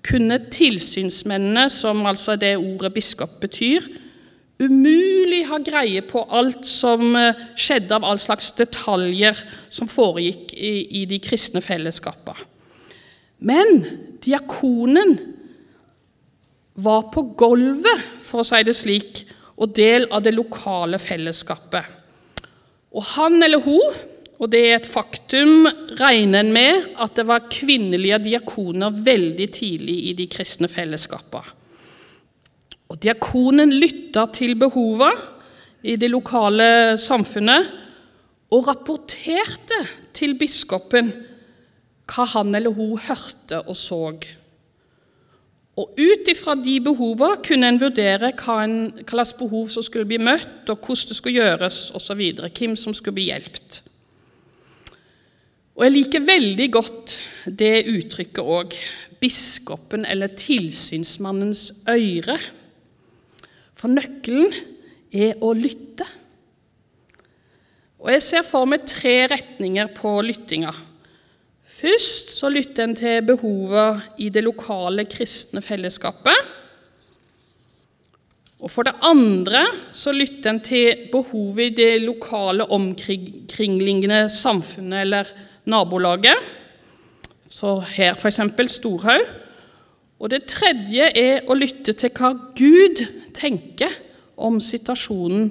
kunne 0.04 0.40
tilsynsmennene, 0.52 1.68
som 1.70 2.02
altså 2.06 2.34
det 2.36 2.56
ordet 2.58 2.92
biskop 2.94 3.38
betyr, 3.40 3.86
umulig 4.60 5.44
ha 5.48 5.58
greie 5.64 6.02
på 6.06 6.22
alt 6.30 6.66
som 6.68 7.14
eh, 7.18 7.38
skjedde 7.58 7.94
av 7.96 8.04
all 8.06 8.20
slags 8.22 8.52
detaljer 8.58 9.38
som 9.72 9.90
foregikk 9.90 10.52
i, 10.54 10.74
i 11.02 11.04
de 11.10 11.18
kristne 11.22 11.62
fellesskapene. 11.64 12.50
Men 13.44 13.82
diakonen 14.24 15.16
var 16.74 17.08
på 17.14 17.26
gulvet, 17.38 18.04
for 18.24 18.42
å 18.42 18.46
si 18.46 18.62
det 18.66 18.74
slik, 18.76 19.24
og 19.54 19.74
del 19.76 20.08
av 20.10 20.24
det 20.24 20.34
lokale 20.34 20.98
fellesskapet. 20.98 21.84
Og 22.94 23.06
han 23.14 23.42
eller 23.42 23.62
hun, 23.62 23.98
og 24.38 24.50
det 24.50 24.62
er 24.66 24.78
et 24.78 24.88
faktum, 24.90 25.68
regner 25.98 26.42
en 26.42 26.52
med 26.54 26.88
at 27.00 27.14
det 27.18 27.26
var 27.28 27.46
kvinnelige 27.52 28.18
diakoner 28.26 28.94
veldig 29.06 29.46
tidlig 29.54 29.98
i 30.10 30.16
de 30.18 30.26
kristne 30.30 30.70
fellesskapene. 30.70 31.60
Og 32.92 32.98
Diakonen 33.00 33.72
lytta 33.80 34.26
til 34.34 34.52
behovene 34.60 35.32
i 35.84 35.96
det 36.00 36.10
lokale 36.12 36.96
samfunnet 37.00 37.70
og 38.54 38.68
rapporterte 38.68 39.80
til 40.14 40.36
biskopen 40.38 41.10
hva 42.12 42.26
han 42.34 42.54
eller 42.54 42.74
hun 42.76 43.00
hørte 43.00 43.62
og 43.64 43.76
så. 43.78 44.00
Og 45.74 45.96
Ut 45.98 46.28
ifra 46.30 46.54
de 46.54 46.76
behovene 46.82 47.40
kunne 47.42 47.68
en 47.72 47.80
vurdere 47.82 48.30
hva, 48.38 48.58
slags 49.02 49.32
behov 49.38 49.72
som 49.74 49.82
skulle 49.82 50.06
bli 50.06 50.20
møtt, 50.22 50.68
og 50.70 50.78
hvordan 50.78 51.10
det 51.10 51.16
skulle 51.18 51.40
gjøres 51.40 51.80
osv., 51.98 52.22
hvem 52.54 52.76
som 52.78 52.94
skulle 52.94 53.18
bli 53.18 53.26
hjulpet. 53.32 53.80
Og 55.74 55.82
jeg 55.82 55.94
liker 55.96 56.22
veldig 56.22 56.68
godt 56.76 57.16
det 57.50 57.88
uttrykket 57.90 58.38
òg. 58.46 58.76
Biskopen 59.18 60.04
eller 60.06 60.30
tilsynsmannens 60.38 61.66
øre. 61.90 62.38
For 63.74 63.90
nøkkelen 63.90 64.54
er 65.10 65.42
å 65.42 65.50
lytte. 65.58 66.06
Og 68.04 68.12
Jeg 68.12 68.22
ser 68.22 68.46
for 68.46 68.68
meg 68.68 68.84
tre 68.86 69.24
retninger 69.32 69.90
på 69.96 70.18
lyttinga. 70.22 70.70
Først 71.74 72.30
så 72.30 72.48
lytter 72.52 72.84
en 72.84 72.94
til 72.96 73.22
behovet 73.26 74.02
i 74.22 74.28
det 74.30 74.44
lokale 74.46 75.04
kristne 75.10 75.62
fellesskapet. 75.62 76.36
Og 78.64 78.70
For 78.70 78.86
det 78.86 78.94
andre 79.02 79.66
så 79.92 80.12
lytter 80.12 80.50
en 80.50 80.60
til 80.64 81.08
behovet 81.12 81.72
i 81.72 81.74
det 81.74 82.02
lokale 82.02 82.64
omkringliggende 82.70 84.28
samfunnet 84.30 85.00
eller 85.00 85.32
nabolaget. 85.66 86.38
Så 87.48 87.80
her 87.80 88.14
f.eks. 88.14 88.40
Storhaug. 88.72 89.26
Og 90.18 90.30
det 90.30 90.46
tredje 90.48 91.10
er 91.10 91.42
å 91.50 91.56
lytte 91.58 91.92
til 91.92 92.12
hva 92.14 92.30
Gud 92.56 93.02
tenker 93.34 93.92
om 94.36 94.60
situasjonen, 94.62 95.50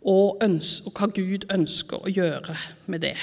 og, 0.00 0.40
og 0.40 0.96
hva 0.96 1.10
Gud 1.12 1.44
ønsker 1.52 2.00
å 2.00 2.10
gjøre 2.10 2.56
med 2.88 3.04
det. 3.04 3.16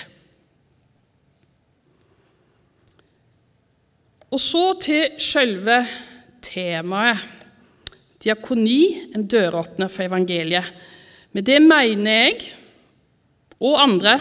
Og 4.27 4.39
så 4.43 4.63
til 4.83 5.19
selve 5.23 5.81
temaet. 6.43 7.21
Diakoni, 8.23 9.13
en 9.15 9.23
døråpner 9.29 9.87
for 9.91 10.03
evangeliet. 10.03 10.67
Med 11.31 11.45
det 11.47 11.61
mener 11.63 12.11
jeg, 12.11 12.41
og 13.61 13.77
andre 13.81 14.15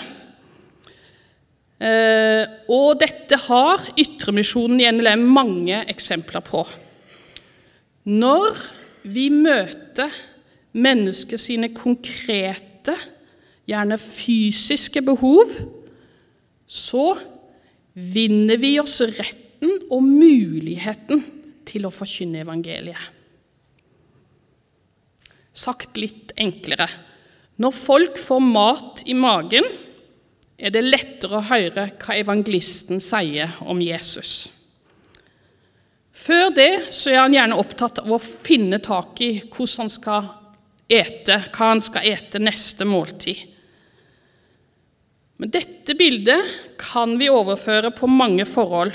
eh, 1.81 2.45
Og 2.73 3.01
dette 3.01 3.39
har 3.49 3.83
Ytremisjonen 3.99 4.81
i 4.81 4.91
NLM 4.93 5.25
mange 5.33 5.83
eksempler 5.91 6.45
på. 6.45 6.63
Når 8.07 8.61
vi 9.11 9.27
møter 9.33 10.13
mennesker 10.77 11.41
sine 11.41 11.73
konkrete, 11.75 12.95
gjerne 13.67 13.99
fysiske 13.99 15.03
behov, 15.03 15.51
så 16.67 17.17
vinner 17.97 18.61
vi 18.61 18.77
oss 18.79 19.01
retten 19.57 19.89
og 19.91 20.03
muligheten 20.03 21.23
til 21.67 21.87
å 21.87 21.91
forkynne 21.91 22.43
evangeliet. 22.45 23.13
Sagt 25.57 25.97
litt 25.97 26.33
enklere 26.37 26.89
når 27.57 27.73
folk 27.73 28.19
får 28.19 28.41
mat 28.41 29.03
i 29.07 29.15
magen, 29.15 29.65
er 30.59 30.71
det 30.71 30.83
lettere 30.85 31.39
å 31.39 31.47
høre 31.49 31.87
hva 31.97 32.17
evangelisten 32.17 33.01
sier 33.01 33.49
om 33.65 33.81
Jesus. 33.81 34.51
Før 36.13 36.51
det 36.53 36.69
er 36.85 37.19
han 37.19 37.33
gjerne 37.33 37.57
opptatt 37.57 37.99
av 38.03 38.13
å 38.13 38.21
finne 38.21 38.79
tak 38.81 39.21
i 39.21 39.41
hvordan 39.41 39.87
han 39.87 39.93
skal 39.93 40.29
ete, 40.89 41.41
hva 41.53 41.73
han 41.73 41.81
skal 41.81 42.09
ete 42.09 42.41
neste 42.41 42.85
måltid. 42.89 43.41
Men 45.37 45.53
dette 45.53 45.97
bildet 45.97 46.77
kan 46.81 47.17
vi 47.21 47.29
overføre 47.33 47.93
på 47.97 48.09
mange 48.09 48.45
forhold, 48.49 48.93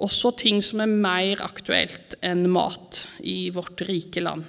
også 0.00 0.32
ting 0.40 0.62
som 0.64 0.80
er 0.82 0.90
mer 0.90 1.42
aktuelt 1.44 2.16
enn 2.24 2.46
mat 2.52 3.02
i 3.20 3.50
vårt 3.54 3.82
rike 3.88 4.22
land. 4.24 4.44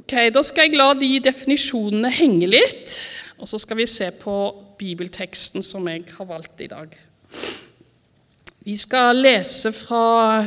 Ok, 0.00 0.16
Da 0.34 0.42
skal 0.42 0.66
jeg 0.66 0.78
la 0.78 0.92
de 0.98 1.20
definisjonene 1.22 2.10
henge 2.10 2.48
litt, 2.50 2.96
og 3.38 3.46
så 3.46 3.60
skal 3.62 3.78
vi 3.78 3.86
se 3.86 4.10
på 4.18 4.34
bibelteksten 4.80 5.62
som 5.62 5.86
jeg 5.88 6.04
har 6.16 6.26
valgt 6.26 6.60
i 6.64 6.70
dag. 6.70 6.88
Vi 8.64 8.76
skal 8.76 9.22
lese 9.22 9.72
fra 9.72 10.40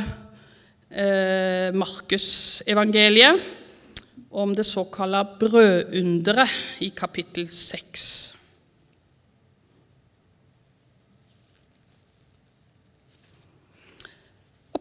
eh, 0.90 1.72
Markusevangeliet 1.74 3.40
om 4.34 4.54
det 4.54 4.66
såkalte 4.66 5.24
brødunderet 5.40 6.50
i 6.82 6.90
kapittel 6.94 7.48
6. 7.50 8.33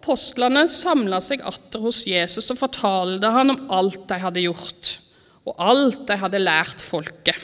Apostlene 0.04 0.66
samla 0.68 1.22
seg 1.24 1.40
atter 1.48 1.80
hos 1.80 2.02
Jesus 2.04 2.50
og 2.52 2.58
fortalte 2.60 3.30
han 3.32 3.54
om 3.54 3.70
alt 3.72 4.02
de 4.10 4.18
hadde 4.20 4.42
gjort, 4.44 4.90
og 5.48 5.56
alt 5.64 6.02
de 6.10 6.18
hadde 6.20 6.42
lært 6.44 6.84
folket. 6.84 7.38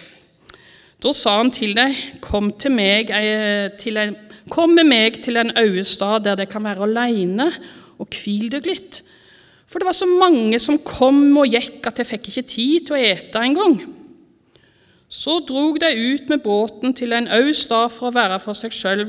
Da 0.99 1.13
sa 1.15 1.37
han 1.37 1.53
til 1.55 1.71
dem, 1.77 1.93
kom, 2.19 2.49
til 2.59 2.73
meg, 2.75 3.13
til 3.79 3.99
en, 4.01 4.11
kom 4.51 4.75
med 4.75 4.89
meg 4.91 5.21
til 5.23 5.39
en 5.39 5.53
øde 5.55 5.85
stad 5.87 6.25
der 6.25 6.35
dere 6.35 6.51
kan 6.51 6.67
være 6.67 6.83
alene, 6.83 7.47
og 7.95 8.11
hvil 8.11 8.51
dere 8.51 8.67
litt. 8.67 8.99
For 9.71 9.79
det 9.79 9.87
var 9.87 9.95
så 9.95 10.09
mange 10.09 10.59
som 10.59 10.81
kom 10.83 11.37
og 11.39 11.47
gikk 11.55 11.87
at 11.87 12.03
jeg 12.03 12.11
fikk 12.11 12.27
ikke 12.27 12.47
tid 12.51 12.89
til 12.89 12.97
å 12.97 13.01
ete 13.13 13.39
engang. 13.39 13.79
Så 15.07 15.39
drog 15.47 15.79
de 15.79 15.95
ut 15.95 16.27
med 16.27 16.43
båten 16.43 16.91
til 16.91 17.15
en 17.15 17.31
øde 17.39 17.55
stad 17.55 17.95
for 17.95 18.11
å 18.11 18.17
være 18.19 18.43
for 18.43 18.59
seg 18.59 18.75
sjøl 18.75 19.07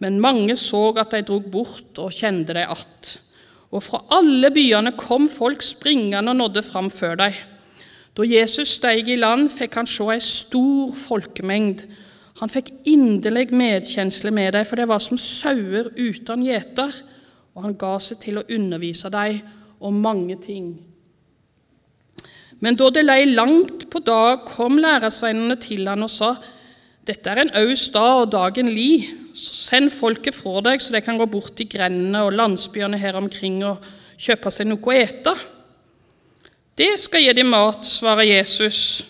men 0.00 0.20
mange 0.20 0.56
så 0.56 0.90
at 0.98 1.12
de 1.12 1.22
drog 1.28 1.50
bort 1.52 1.98
og 2.00 2.12
kjente 2.12 2.54
dem 2.56 2.70
att. 2.70 3.18
Og 3.70 3.82
fra 3.82 4.02
alle 4.10 4.50
byene 4.50 4.92
kom 4.98 5.28
folk 5.28 5.62
springende 5.62 6.30
og 6.32 6.36
nådde 6.36 6.62
fram 6.62 6.90
før 6.90 7.14
dem. 7.14 7.32
Da 8.16 8.26
Jesus 8.26 8.68
steg 8.80 9.08
i 9.08 9.16
land, 9.16 9.50
fikk 9.54 9.76
han 9.78 9.86
se 9.86 10.08
ei 10.10 10.20
stor 10.20 10.90
folkemengd. 10.98 11.84
Han 12.40 12.50
fikk 12.50 12.72
inderlig 12.88 13.52
medkjensle 13.54 14.32
med 14.34 14.52
dem, 14.56 14.66
for 14.66 14.76
det 14.76 14.88
var 14.88 14.98
som 14.98 15.18
sauer 15.20 15.92
uten 15.96 16.42
gjeter, 16.42 16.90
og 17.54 17.62
han 17.62 17.76
ga 17.78 17.98
seg 18.02 18.18
til 18.24 18.40
å 18.40 18.46
undervise 18.50 19.10
dem 19.12 19.42
om 19.80 20.00
mange 20.02 20.40
ting. 20.42 20.72
Men 22.60 22.76
da 22.76 22.90
det 22.92 23.04
lei 23.06 23.24
langt 23.28 23.86
på 23.92 24.02
dag, 24.04 24.42
kom 24.48 24.80
læresveinene 24.80 25.56
til 25.60 25.86
han 25.88 26.02
og 26.02 26.10
sa:" 26.10 26.34
Dette 27.10 27.26
er 27.32 27.40
en 27.42 27.50
aus 27.58 27.88
dag 27.90 28.20
og 28.22 28.28
dagen 28.30 28.68
li, 28.70 29.02
så 29.34 29.54
send 29.56 29.90
folket 29.90 30.36
fra 30.36 30.60
deg, 30.62 30.78
så 30.78 30.92
de 30.94 31.00
kan 31.02 31.18
gå 31.18 31.26
bort 31.26 31.56
til 31.58 31.66
grendene 31.66 32.20
og 32.22 32.36
landsbyene 32.38 33.00
her 33.02 33.18
omkring 33.18 33.64
og 33.66 33.82
kjøpe 34.14 34.52
seg 34.54 34.68
noe 34.70 34.78
å 34.78 34.94
ete. 34.94 35.34
Det 36.78 36.92
skal 37.02 37.24
gi 37.24 37.34
dem 37.34 37.50
mat, 37.50 37.82
svarer 37.82 38.28
Jesus. 38.28 39.02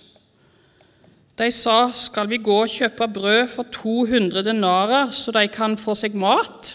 De 1.36 1.52
sa, 1.52 1.90
skal 1.92 2.30
vi 2.30 2.40
gå 2.40 2.56
og 2.62 2.72
kjøpe 2.72 3.12
brød 3.20 3.52
for 3.52 3.68
200 3.68 4.48
denarer, 4.48 5.12
så 5.12 5.36
de 5.36 5.44
kan 5.52 5.76
få 5.76 5.92
seg 5.98 6.16
mat? 6.16 6.74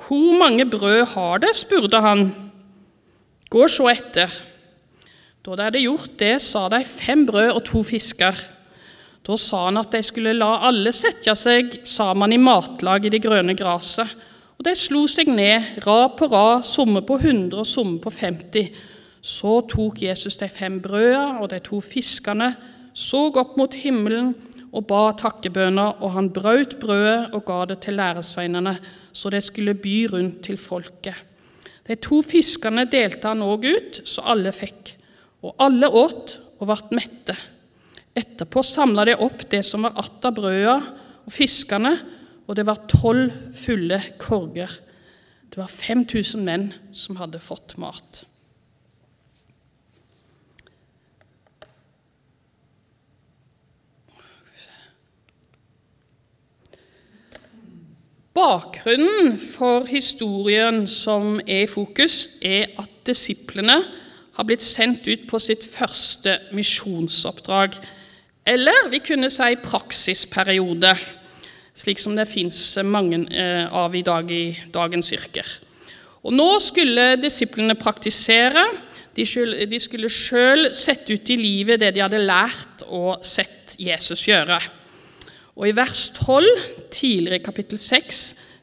Hvor 0.00 0.38
mange 0.40 0.66
brød 0.66 1.04
har 1.14 1.44
det? 1.46 1.54
spurte 1.62 2.02
han. 2.02 2.32
Gå 3.50 3.68
og 3.68 3.70
se 3.70 3.86
etter. 3.94 4.40
Da 5.46 5.54
de 5.54 5.68
hadde 5.68 5.86
gjort 5.86 6.16
det, 6.18 6.40
sa 6.42 6.66
de 6.72 6.82
fem 6.82 7.22
brød 7.28 7.52
og 7.54 7.68
to 7.70 7.86
fisker. 7.86 8.48
Da 9.30 9.36
sa 9.38 9.60
han 9.68 9.78
at 9.78 9.92
de 9.94 10.00
skulle 10.02 10.32
la 10.34 10.56
alle 10.66 10.90
sette 10.96 11.36
seg 11.38 11.84
sammen 11.86 12.32
i 12.34 12.38
matlag 12.42 13.04
i 13.06 13.12
det 13.14 13.20
grønne 13.22 13.54
gresset. 13.54 14.10
Og 14.58 14.64
de 14.66 14.72
slo 14.74 15.04
seg 15.08 15.28
ned, 15.30 15.76
rad 15.84 16.16
på 16.18 16.26
rad, 16.32 16.64
somme 16.66 17.04
på 17.06 17.14
100 17.20 17.60
og 17.62 17.68
somme 17.68 18.00
på 18.02 18.10
50. 18.10 18.72
Så 19.22 19.52
tok 19.70 20.00
Jesus 20.02 20.34
de 20.40 20.48
fem 20.50 20.80
brøda 20.82 21.38
og 21.38 21.46
de 21.52 21.60
to 21.62 21.78
fiskene, 21.84 22.48
så 22.90 23.28
opp 23.30 23.54
mot 23.60 23.76
himmelen 23.78 24.32
og 24.74 24.88
ba 24.90 25.04
takkebønner, 25.14 26.02
og 26.02 26.12
han 26.16 26.32
brøt 26.34 26.74
brødet 26.82 27.30
og 27.30 27.46
ga 27.46 27.60
det 27.70 27.78
til 27.86 28.00
læresveinene, 28.02 28.74
så 29.12 29.30
de 29.30 29.40
skulle 29.46 29.76
by 29.78 29.94
rundt 30.10 30.42
til 30.48 30.58
folket. 30.58 31.14
De 31.86 31.94
to 32.02 32.18
fiskene 32.26 32.88
delte 32.90 33.30
han 33.30 33.46
òg 33.46 33.70
ut, 33.70 34.02
så 34.02 34.26
alle 34.34 34.50
fikk, 34.54 34.96
og 35.46 35.54
alle 35.62 35.86
åt 35.86 36.36
og 36.58 36.66
ble 36.66 36.98
mette. 36.98 37.38
Etterpå 38.20 38.62
samla 38.66 39.06
de 39.08 39.16
opp 39.22 39.46
det 39.50 39.62
som 39.66 39.86
var 39.86 39.96
att 39.96 40.24
av 40.24 40.34
brøda 40.36 40.76
og 41.24 41.32
fiskene, 41.32 41.94
og 42.46 42.56
det 42.58 42.66
var 42.66 42.86
tolv 42.90 43.30
fulle 43.56 44.00
korger. 44.18 44.72
Det 45.50 45.58
var 45.58 45.70
5000 45.70 46.44
menn 46.44 46.72
som 46.92 47.16
hadde 47.20 47.40
fått 47.42 47.76
mat. 47.78 48.24
Bakgrunnen 58.34 59.34
for 59.42 59.88
historien 59.90 60.84
som 60.88 61.40
er 61.44 61.64
i 61.64 61.70
fokus, 61.70 62.28
er 62.40 62.70
at 62.78 62.92
disiplene 63.06 63.80
har 64.36 64.46
blitt 64.46 64.64
sendt 64.64 65.08
ut 65.10 65.26
på 65.28 65.40
sitt 65.42 65.66
første 65.66 66.38
misjonsoppdrag 66.56 67.74
eller 68.50 68.88
vi 68.90 68.98
kunne 69.04 69.30
si 69.30 69.56
praksisperiode, 69.62 70.94
slik 71.80 72.00
som 72.02 72.16
det 72.18 72.28
fins 72.30 72.58
mange 72.82 73.22
eh, 73.30 73.66
av 73.66 73.94
i, 73.94 74.02
dag 74.06 74.30
i 74.34 74.44
dagens 74.72 75.12
yrker. 75.14 75.46
Og 76.26 76.34
Nå 76.36 76.48
skulle 76.60 77.14
disiplene 77.20 77.78
praktisere. 77.80 78.66
De 79.16 79.24
skulle 79.24 80.10
sjøl 80.12 80.70
sette 80.76 81.16
ut 81.16 81.32
i 81.32 81.38
livet 81.38 81.80
det 81.80 81.94
de 81.96 82.02
hadde 82.04 82.20
lært 82.20 82.84
og 82.88 83.24
sett 83.26 83.76
Jesus 83.80 84.26
gjøre. 84.28 84.58
Og 85.56 85.68
i 85.68 85.74
vers 85.76 86.08
12, 86.18 86.46
tidligere 86.92 87.40
i 87.40 87.44
kapittel 87.44 87.80
6, 87.80 88.20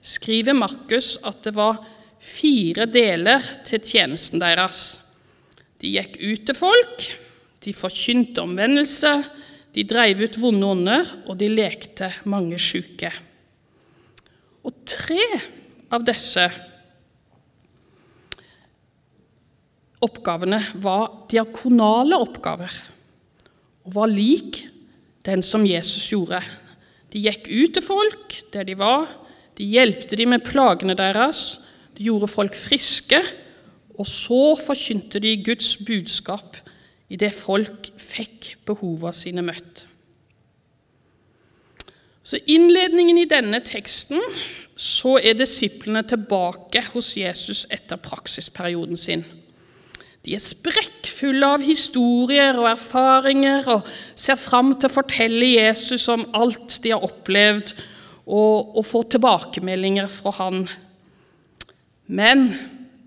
skriver 0.08 0.56
Markus 0.58 1.16
at 1.28 1.42
det 1.46 1.56
var 1.58 1.82
fire 2.24 2.88
deler 2.90 3.44
til 3.68 3.82
tjenesten 3.84 4.42
deres. 4.42 4.98
De 5.82 5.92
gikk 5.94 6.18
ut 6.22 6.46
til 6.48 6.58
folk, 6.58 7.04
de 7.66 7.74
forkynte 7.76 8.42
omvendelse, 8.42 9.12
de 9.76 9.84
dreiv 9.88 10.24
ut 10.24 10.40
vonde 10.42 10.66
ånder, 10.66 11.10
og 11.28 11.38
de 11.40 11.50
lekte 11.52 12.10
mange 12.30 12.58
sjuke. 12.62 13.12
Og 14.66 14.74
tre 14.88 15.22
av 15.94 16.04
disse 16.08 16.44
oppgavene 20.04 20.60
var 20.84 21.26
diakonale 21.32 22.20
oppgaver 22.22 22.74
og 23.88 23.94
var 23.96 24.12
lik 24.12 24.66
den 25.28 25.44
som 25.44 25.66
Jesus 25.66 26.10
gjorde. 26.12 26.42
De 27.12 27.24
gikk 27.24 27.48
ut 27.48 27.74
til 27.78 27.84
folk 27.86 28.36
der 28.54 28.68
de 28.68 28.76
var, 28.80 29.08
de 29.58 29.66
hjelpte 29.66 30.20
dem 30.20 30.36
med 30.36 30.46
plagene 30.46 30.96
deres, 30.98 31.58
de 31.98 32.06
gjorde 32.10 32.30
folk 32.30 32.56
friske, 32.56 33.22
og 33.98 34.06
så 34.06 34.54
forkynte 34.62 35.22
de 35.24 35.34
Guds 35.42 35.72
budskap 35.88 36.60
idet 37.10 37.36
folk 37.36 37.92
fikk 38.02 38.56
behovene 38.68 39.16
sine 39.16 39.44
møtt. 39.46 39.86
Så 42.28 42.40
innledningen 42.52 43.22
i 43.22 43.30
denne 43.30 43.62
teksten 43.64 44.20
så 44.76 45.16
er 45.24 45.38
disiplene 45.40 46.04
tilbake 46.04 46.82
hos 46.92 47.14
Jesus 47.16 47.64
etter 47.72 48.00
praksisperioden 48.04 49.00
sin. 49.00 49.24
De 50.28 50.34
er 50.36 50.44
sprekkfulle 50.44 51.54
av 51.56 51.64
historier 51.64 52.58
og 52.60 52.68
erfaringer 52.74 53.70
og 53.78 53.88
ser 54.12 54.36
fram 54.36 54.74
til 54.76 54.90
å 54.90 54.96
fortelle 54.98 55.54
Jesus 55.54 56.04
om 56.12 56.26
alt 56.36 56.82
de 56.84 56.92
har 56.92 57.06
opplevd, 57.08 57.72
og, 58.28 58.76
og 58.76 58.84
få 58.84 59.06
tilbakemeldinger 59.08 60.10
fra 60.12 60.34
han. 60.42 60.66
Men 62.12 62.50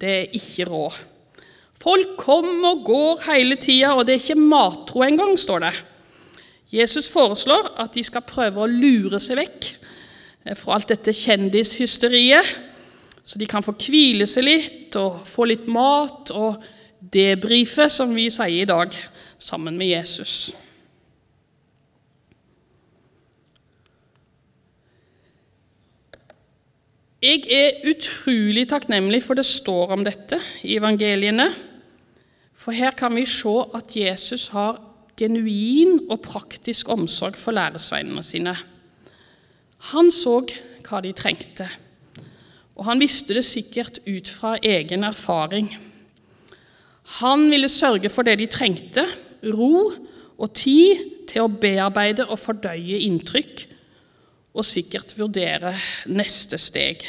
det 0.01 0.15
er 0.15 0.39
ikke 0.41 0.65
råd. 0.71 0.97
Folk 1.81 2.16
kommer 2.21 2.75
og 2.75 2.83
går 2.85 3.23
hele 3.31 3.57
tida, 3.57 3.95
og 3.97 4.05
det 4.07 4.14
er 4.14 4.23
ikke 4.25 4.40
matro 4.40 5.05
engang, 5.07 5.38
står 5.40 5.64
det. 5.64 5.75
Jesus 6.71 7.09
foreslår 7.11 7.73
at 7.83 7.95
de 7.97 8.05
skal 8.05 8.27
prøve 8.27 8.62
å 8.62 8.71
lure 8.71 9.19
seg 9.23 9.40
vekk 9.40 9.71
fra 10.57 10.77
alt 10.77 10.93
dette 10.93 11.14
kjendishysteriet, 11.16 12.47
så 13.25 13.38
de 13.38 13.49
kan 13.49 13.64
få 13.64 13.75
hvile 13.79 14.27
seg 14.29 14.47
litt 14.47 14.97
og 14.99 15.23
få 15.29 15.49
litt 15.51 15.66
mat 15.71 16.33
og 16.35 16.62
debrife, 17.01 17.88
som 17.93 18.12
vi 18.16 18.29
sier 18.33 18.62
i 18.62 18.69
dag, 18.69 18.95
sammen 19.40 19.77
med 19.81 19.93
Jesus. 19.93 20.51
Jeg 27.21 27.45
er 27.53 27.83
utrolig 27.90 28.64
takknemlig 28.71 29.21
for 29.27 29.37
det 29.37 29.45
står 29.45 29.93
om 29.93 30.05
dette 30.07 30.38
i 30.64 30.79
evangeliene. 30.81 31.51
For 32.61 32.77
her 32.77 32.92
kan 32.92 33.14
vi 33.16 33.25
se 33.25 33.53
at 33.75 33.94
Jesus 33.96 34.51
har 34.53 34.81
genuin 35.16 36.11
og 36.11 36.20
praktisk 36.25 36.88
omsorg 36.92 37.38
for 37.40 37.57
læresveinene 37.57 38.25
sine. 38.25 38.53
Han 39.92 40.11
så 40.12 40.42
hva 40.85 41.01
de 41.01 41.12
trengte, 41.16 41.68
og 42.77 42.85
han 42.88 43.01
visste 43.01 43.37
det 43.37 43.46
sikkert 43.49 44.01
ut 44.05 44.29
fra 44.29 44.57
egen 44.64 45.05
erfaring. 45.09 45.70
Han 47.20 47.49
ville 47.51 47.68
sørge 47.68 48.12
for 48.12 48.29
det 48.29 48.38
de 48.40 48.49
trengte, 48.51 49.07
ro 49.57 49.90
og 50.40 50.53
tid 50.57 51.01
til 51.31 51.46
å 51.46 51.53
bearbeide 51.62 52.27
og 52.29 52.40
fordøye 52.40 53.01
inntrykk, 53.07 53.66
og 54.51 54.66
sikkert 54.66 55.14
vurdere 55.16 55.73
neste 56.11 56.59
steg. 56.59 57.05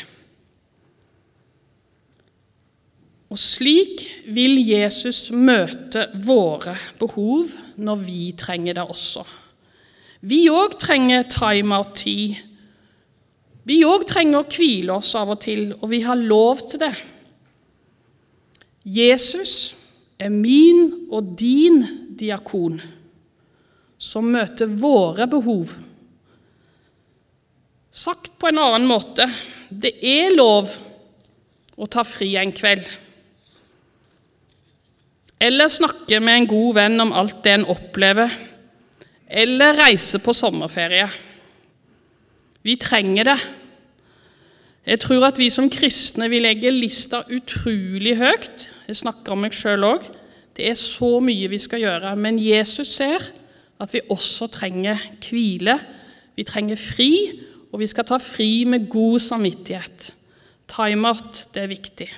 Og 3.32 3.40
slik 3.40 4.04
vil 4.36 4.58
Jesus 4.68 5.30
møte 5.32 6.10
våre 6.26 6.76
behov 7.00 7.54
når 7.80 8.02
vi 8.04 8.24
trenger 8.36 8.76
det 8.76 8.84
også. 8.84 9.24
Vi 10.28 10.44
òg 10.52 10.76
trenger 10.82 11.30
time-out-tid. 11.32 12.36
Vi 13.66 13.78
òg 13.88 14.04
trenger 14.10 14.42
å 14.42 14.50
hvile 14.52 14.98
oss 15.00 15.14
av 15.16 15.32
og 15.32 15.40
til, 15.46 15.72
og 15.80 15.88
vi 15.94 16.02
har 16.04 16.20
lov 16.20 16.66
til 16.68 16.82
det. 16.84 16.92
Jesus 18.84 19.76
er 20.20 20.34
min 20.34 21.08
og 21.14 21.32
din 21.40 21.86
diakon, 22.20 22.82
som 23.98 24.28
møter 24.34 24.68
våre 24.68 25.28
behov. 25.30 25.72
Sagt 27.92 28.34
på 28.40 28.50
en 28.50 28.60
annen 28.60 28.90
måte 28.90 29.28
det 29.70 29.94
er 30.04 30.36
lov 30.36 30.74
å 31.78 31.88
ta 31.88 32.04
fri 32.08 32.34
en 32.40 32.54
kveld. 32.56 32.84
Eller 35.42 35.72
snakke 35.74 36.20
med 36.22 36.38
en 36.38 36.50
god 36.50 36.76
venn 36.78 37.02
om 37.02 37.14
alt 37.18 37.40
det 37.42 37.56
en 37.56 37.68
opplever. 37.74 38.30
Eller 39.26 39.80
reise 39.80 40.20
på 40.22 40.36
sommerferie. 40.38 41.08
Vi 42.62 42.76
trenger 42.78 43.32
det. 43.32 43.40
Jeg 44.86 45.00
tror 45.02 45.26
at 45.28 45.40
vi 45.42 45.50
som 45.54 45.70
kristne 45.70 46.28
vil 46.30 46.46
legge 46.46 46.72
lista 46.74 47.24
utrolig 47.34 48.16
høyt. 48.20 48.68
Jeg 48.88 49.02
snakker 49.02 49.34
om 49.34 49.42
meg 49.46 49.56
sjøl 49.56 49.86
òg. 49.88 50.06
Det 50.58 50.68
er 50.70 50.78
så 50.78 51.16
mye 51.24 51.50
vi 51.50 51.62
skal 51.62 51.82
gjøre. 51.82 52.16
Men 52.20 52.38
Jesus 52.42 52.94
ser 52.98 53.32
at 53.82 53.94
vi 53.94 54.04
også 54.14 54.50
trenger 54.54 55.02
hvile. 55.26 55.80
Vi 56.38 56.46
trenger 56.46 56.78
fri, 56.78 57.12
og 57.72 57.82
vi 57.82 57.90
skal 57.90 58.06
ta 58.06 58.18
fri 58.22 58.66
med 58.70 58.90
god 58.92 59.20
samvittighet. 59.24 60.12
Time-out, 60.70 61.48
det 61.54 61.64
er 61.64 61.72
viktig. 61.72 62.10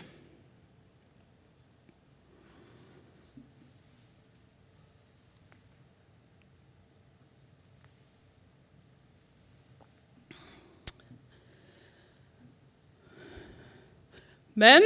Men 14.59 14.85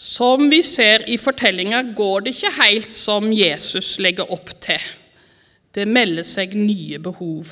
som 0.00 0.46
vi 0.48 0.62
ser 0.64 1.04
i 1.12 1.18
fortellinga, 1.20 1.82
går 1.96 2.24
det 2.24 2.36
ikke 2.36 2.54
helt 2.56 2.94
som 2.96 3.28
Jesus 3.34 3.98
legger 4.00 4.30
opp 4.32 4.54
til. 4.62 4.80
Det 5.74 5.84
melder 5.86 6.24
seg 6.26 6.54
nye 6.56 6.98
behov. 7.02 7.50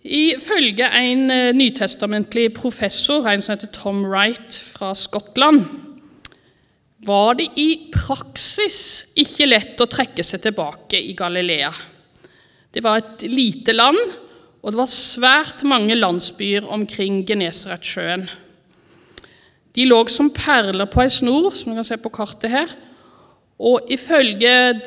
Ifølge 0.00 0.88
en 0.96 1.26
eh, 1.30 1.50
nytestamentlig 1.52 2.48
professor, 2.56 3.28
en 3.28 3.44
som 3.44 3.52
heter 3.52 3.68
Tom 3.76 4.00
Wright 4.08 4.56
fra 4.72 4.94
Skottland, 4.96 5.66
var 7.04 7.36
det 7.36 7.50
i 7.60 7.90
praksis 7.92 9.04
ikke 9.20 9.48
lett 9.48 9.80
å 9.80 9.88
trekke 9.88 10.24
seg 10.24 10.42
tilbake 10.44 11.00
i 11.00 11.12
Galilea. 11.16 11.70
Det 12.72 12.82
var 12.84 13.00
et 13.00 13.28
lite 13.28 13.76
land, 13.76 14.00
og 14.60 14.72
det 14.72 14.80
var 14.80 14.92
svært 14.92 15.64
mange 15.64 15.96
landsbyer 15.96 16.66
omkring 16.68 17.22
Genesaretsjøen. 17.28 18.26
De 19.76 19.86
lå 19.86 20.00
som 20.10 20.28
perler 20.34 20.88
på 20.90 21.04
ei 21.04 21.12
snor, 21.12 21.54
som 21.56 21.72
du 21.72 21.78
kan 21.78 21.86
se 21.86 21.96
på 22.00 22.12
kartet 22.12 22.52
her. 22.52 22.74
Og 23.60 23.88
ifølge 23.92 24.80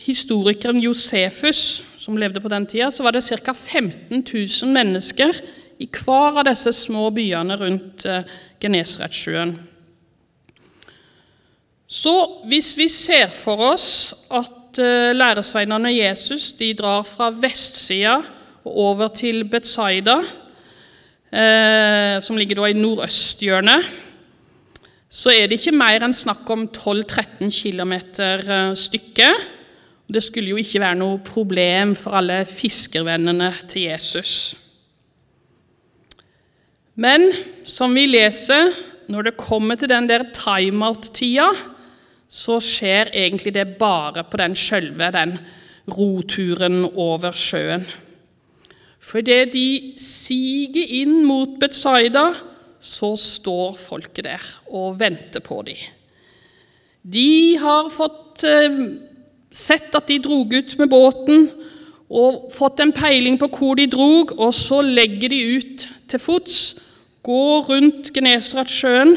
historikeren 0.00 0.80
Josefus, 0.82 1.82
som 2.00 2.16
levde 2.16 2.40
på 2.40 2.50
den 2.50 2.66
tida, 2.66 2.90
så 2.90 3.04
var 3.04 3.14
det 3.14 3.22
ca. 3.22 3.52
15 3.52 4.24
000 4.24 4.72
mennesker 4.72 5.36
i 5.78 5.86
hver 5.86 6.40
av 6.40 6.46
disse 6.48 6.72
små 6.76 7.10
byene 7.14 7.56
rundt 7.60 8.06
eh, 8.08 8.24
Genesaretsjøen. 8.60 9.54
Så 11.90 12.14
hvis 12.46 12.74
vi 12.78 12.88
ser 12.88 13.30
for 13.34 13.62
oss 13.72 13.88
at 14.30 14.78
eh, 14.78 15.12
læresveinene 15.16 15.92
Jesus 15.94 16.52
de 16.58 16.72
drar 16.78 17.02
fra 17.06 17.30
vestsida 17.34 18.20
over 18.70 19.10
til 19.14 19.44
Betzaida, 19.50 20.20
eh, 21.32 22.20
som 22.22 22.38
ligger 22.38 22.66
i 22.66 22.76
nordøsthjørnet, 22.78 23.86
så 25.10 25.32
er 25.34 25.48
det 25.50 25.58
ikke 25.58 25.74
mer 25.74 26.04
enn 26.06 26.14
snakk 26.14 26.46
om 26.54 26.68
12-13 26.70 27.50
km 27.50 27.94
stykket. 28.78 29.48
Det 30.10 30.22
skulle 30.22 30.52
jo 30.52 30.60
ikke 30.60 30.82
være 30.82 30.98
noe 30.98 31.18
problem 31.22 31.96
for 31.98 32.14
alle 32.18 32.44
fiskervennene 32.46 33.50
til 33.70 33.88
Jesus. 33.88 34.54
Men 36.94 37.30
som 37.64 37.94
vi 37.94 38.06
leser, 38.06 38.70
når 39.10 39.30
det 39.30 39.38
kommer 39.40 39.78
til 39.78 39.90
den 39.90 40.06
der 40.10 40.28
timeout-tida, 40.34 41.48
så 42.30 42.60
skjer 42.62 43.10
egentlig 43.10 43.54
det 43.56 43.66
bare 43.80 44.22
på 44.30 44.38
den 44.38 44.54
sjølve 44.54 45.10
den 45.14 45.34
roturen 45.90 46.84
over 46.94 47.34
sjøen. 47.34 47.86
For 49.00 49.22
idet 49.22 49.54
de 49.54 49.94
siger 50.00 50.84
inn 51.00 51.22
mot 51.26 51.56
Betsaida, 51.60 52.30
så 52.80 53.14
står 53.16 53.76
folket 53.80 54.24
der 54.24 54.44
og 54.72 55.00
venter 55.00 55.42
på 55.44 55.62
dem. 55.66 55.80
De 57.02 57.56
har 57.60 57.88
fått 57.92 58.44
eh, 58.44 58.76
sett 59.50 59.94
at 59.96 60.08
de 60.08 60.20
drog 60.22 60.52
ut 60.52 60.76
med 60.78 60.92
båten 60.92 61.48
og 62.10 62.50
fått 62.52 62.80
en 62.82 62.92
peiling 62.92 63.38
på 63.40 63.48
hvor 63.54 63.76
de 63.78 63.86
drog, 63.90 64.34
og 64.38 64.54
så 64.54 64.80
legger 64.82 65.30
de 65.32 65.40
ut 65.56 65.84
til 66.10 66.22
fots, 66.22 66.56
går 67.22 67.68
rundt 67.68 68.10
Genesaretsjøen 68.14 69.14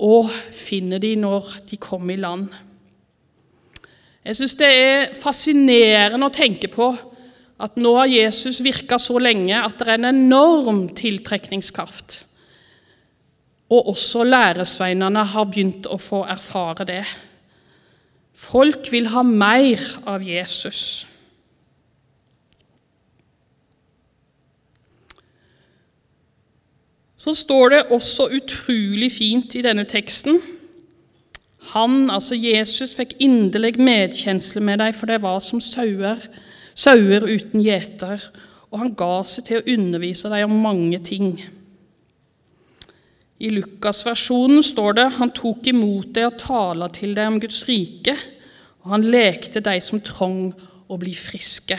og 0.00 0.30
finner 0.54 1.00
de 1.02 1.14
når 1.20 1.54
de 1.70 1.78
kommer 1.80 2.14
i 2.14 2.20
land. 2.20 2.48
Jeg 4.24 4.36
syns 4.36 4.56
det 4.60 4.68
er 4.68 5.14
fascinerende 5.16 6.28
å 6.28 6.34
tenke 6.34 6.68
på 6.72 6.90
at 7.60 7.76
nå 7.76 7.92
har 7.98 8.10
Jesus 8.10 8.62
virka 8.64 8.98
så 8.98 9.18
lenge 9.20 9.58
at 9.58 9.78
det 9.78 9.88
er 9.88 9.98
en 9.98 10.10
enorm 10.10 10.82
tiltrekningskraft. 10.96 12.22
Og 13.70 13.92
også 13.92 14.24
læresveinene 14.26 15.24
har 15.34 15.46
begynt 15.46 15.86
å 15.86 15.98
få 16.00 16.24
erfare 16.24 16.86
det. 16.88 17.04
Folk 18.34 18.88
vil 18.92 19.10
ha 19.12 19.22
mer 19.22 19.82
av 20.08 20.24
Jesus. 20.24 21.04
Så 27.20 27.36
står 27.36 27.68
det 27.68 27.82
også 27.92 28.30
utrolig 28.32 29.12
fint 29.12 29.54
i 29.54 29.62
denne 29.62 29.84
teksten 29.84 30.40
han, 31.74 32.08
altså 32.10 32.34
Jesus, 32.34 32.94
fikk 32.96 33.18
inderlig 33.22 33.76
medkjensle 33.78 34.62
med 34.64 34.80
dem, 34.80 34.94
for 34.96 35.10
det 35.10 35.20
var 35.22 35.38
som 35.44 35.60
sauer, 35.60 36.22
sauer 36.74 37.26
uten 37.26 37.62
gjeter, 37.64 38.22
og 38.70 38.82
han 38.82 38.92
ga 38.98 39.14
seg 39.26 39.46
til 39.46 39.60
å 39.60 39.74
undervise 39.74 40.30
dem 40.30 40.52
om 40.52 40.62
mange 40.64 41.00
ting. 41.06 41.32
I 43.40 43.48
Lukas-versjonen 43.54 44.62
står 44.64 44.98
det 44.98 45.06
han 45.16 45.32
tok 45.34 45.70
imot 45.72 46.12
dem 46.16 46.28
og 46.28 46.36
tala 46.42 46.90
til 46.92 47.16
dem 47.16 47.34
om 47.34 47.40
Guds 47.42 47.62
rike, 47.68 48.14
og 48.84 48.92
han 48.94 49.08
lekte 49.12 49.62
de 49.64 49.78
som 49.84 50.02
trong 50.04 50.52
å 50.90 50.98
bli 51.00 51.14
friske. 51.16 51.78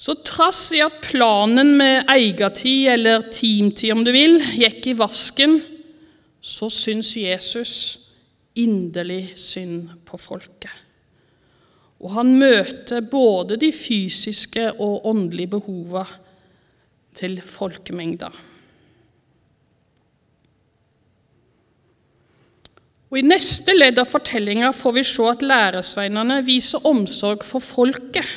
Så 0.00 0.14
trass 0.24 0.70
i 0.72 0.80
at 0.80 1.02
planen 1.04 1.74
med 1.76 2.08
eiertid, 2.08 2.86
eller 2.94 3.26
teamtid 3.34 3.92
om 3.92 4.04
du 4.04 4.12
vil, 4.16 4.38
gikk 4.56 4.92
i 4.92 4.96
vasken, 4.96 5.58
så 6.40 6.70
syns 6.72 7.12
Jesus 7.20 7.74
inderlig 8.56 9.34
synd 9.36 9.90
på 10.08 10.16
folket. 10.20 10.72
Og 12.00 12.14
han 12.16 12.32
møter 12.40 13.04
både 13.04 13.58
de 13.60 13.72
fysiske 13.76 14.70
og 14.80 15.06
åndelige 15.10 15.52
behova 15.58 16.06
til 17.16 17.40
folkemengda. 17.44 18.30
Og 23.10 23.18
I 23.18 23.26
neste 23.26 23.74
ledd 23.74 23.98
av 23.98 24.06
fortellinga 24.06 24.70
får 24.76 24.94
vi 24.94 25.02
se 25.06 25.24
at 25.26 25.42
læresveinene 25.42 26.38
viser 26.46 26.86
omsorg 26.86 27.42
for 27.44 27.62
folket 27.62 28.28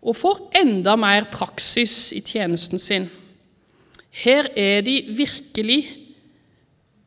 og 0.00 0.16
får 0.16 0.44
enda 0.62 0.94
mer 0.96 1.26
praksis 1.32 2.12
i 2.16 2.22
tjenesten 2.24 2.80
sin. 2.80 3.08
Her 4.22 4.46
er 4.58 4.80
de 4.86 4.94
virkelig 5.18 5.80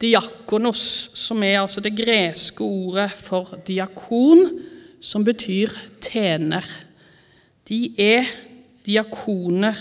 diakonos, 0.04 0.84
som 1.16 1.42
er 1.44 1.62
altså 1.62 1.82
det 1.84 1.96
greske 1.96 2.64
ordet 2.64 3.10
for 3.16 3.58
diakon, 3.68 4.44
som 5.04 5.26
betyr 5.28 5.72
tjener. 6.02 6.66
De 7.68 7.92
er 8.00 8.28
diakoner, 8.86 9.78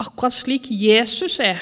akkurat 0.00 0.34
slik 0.34 0.70
Jesus 0.70 1.38
er 1.42 1.58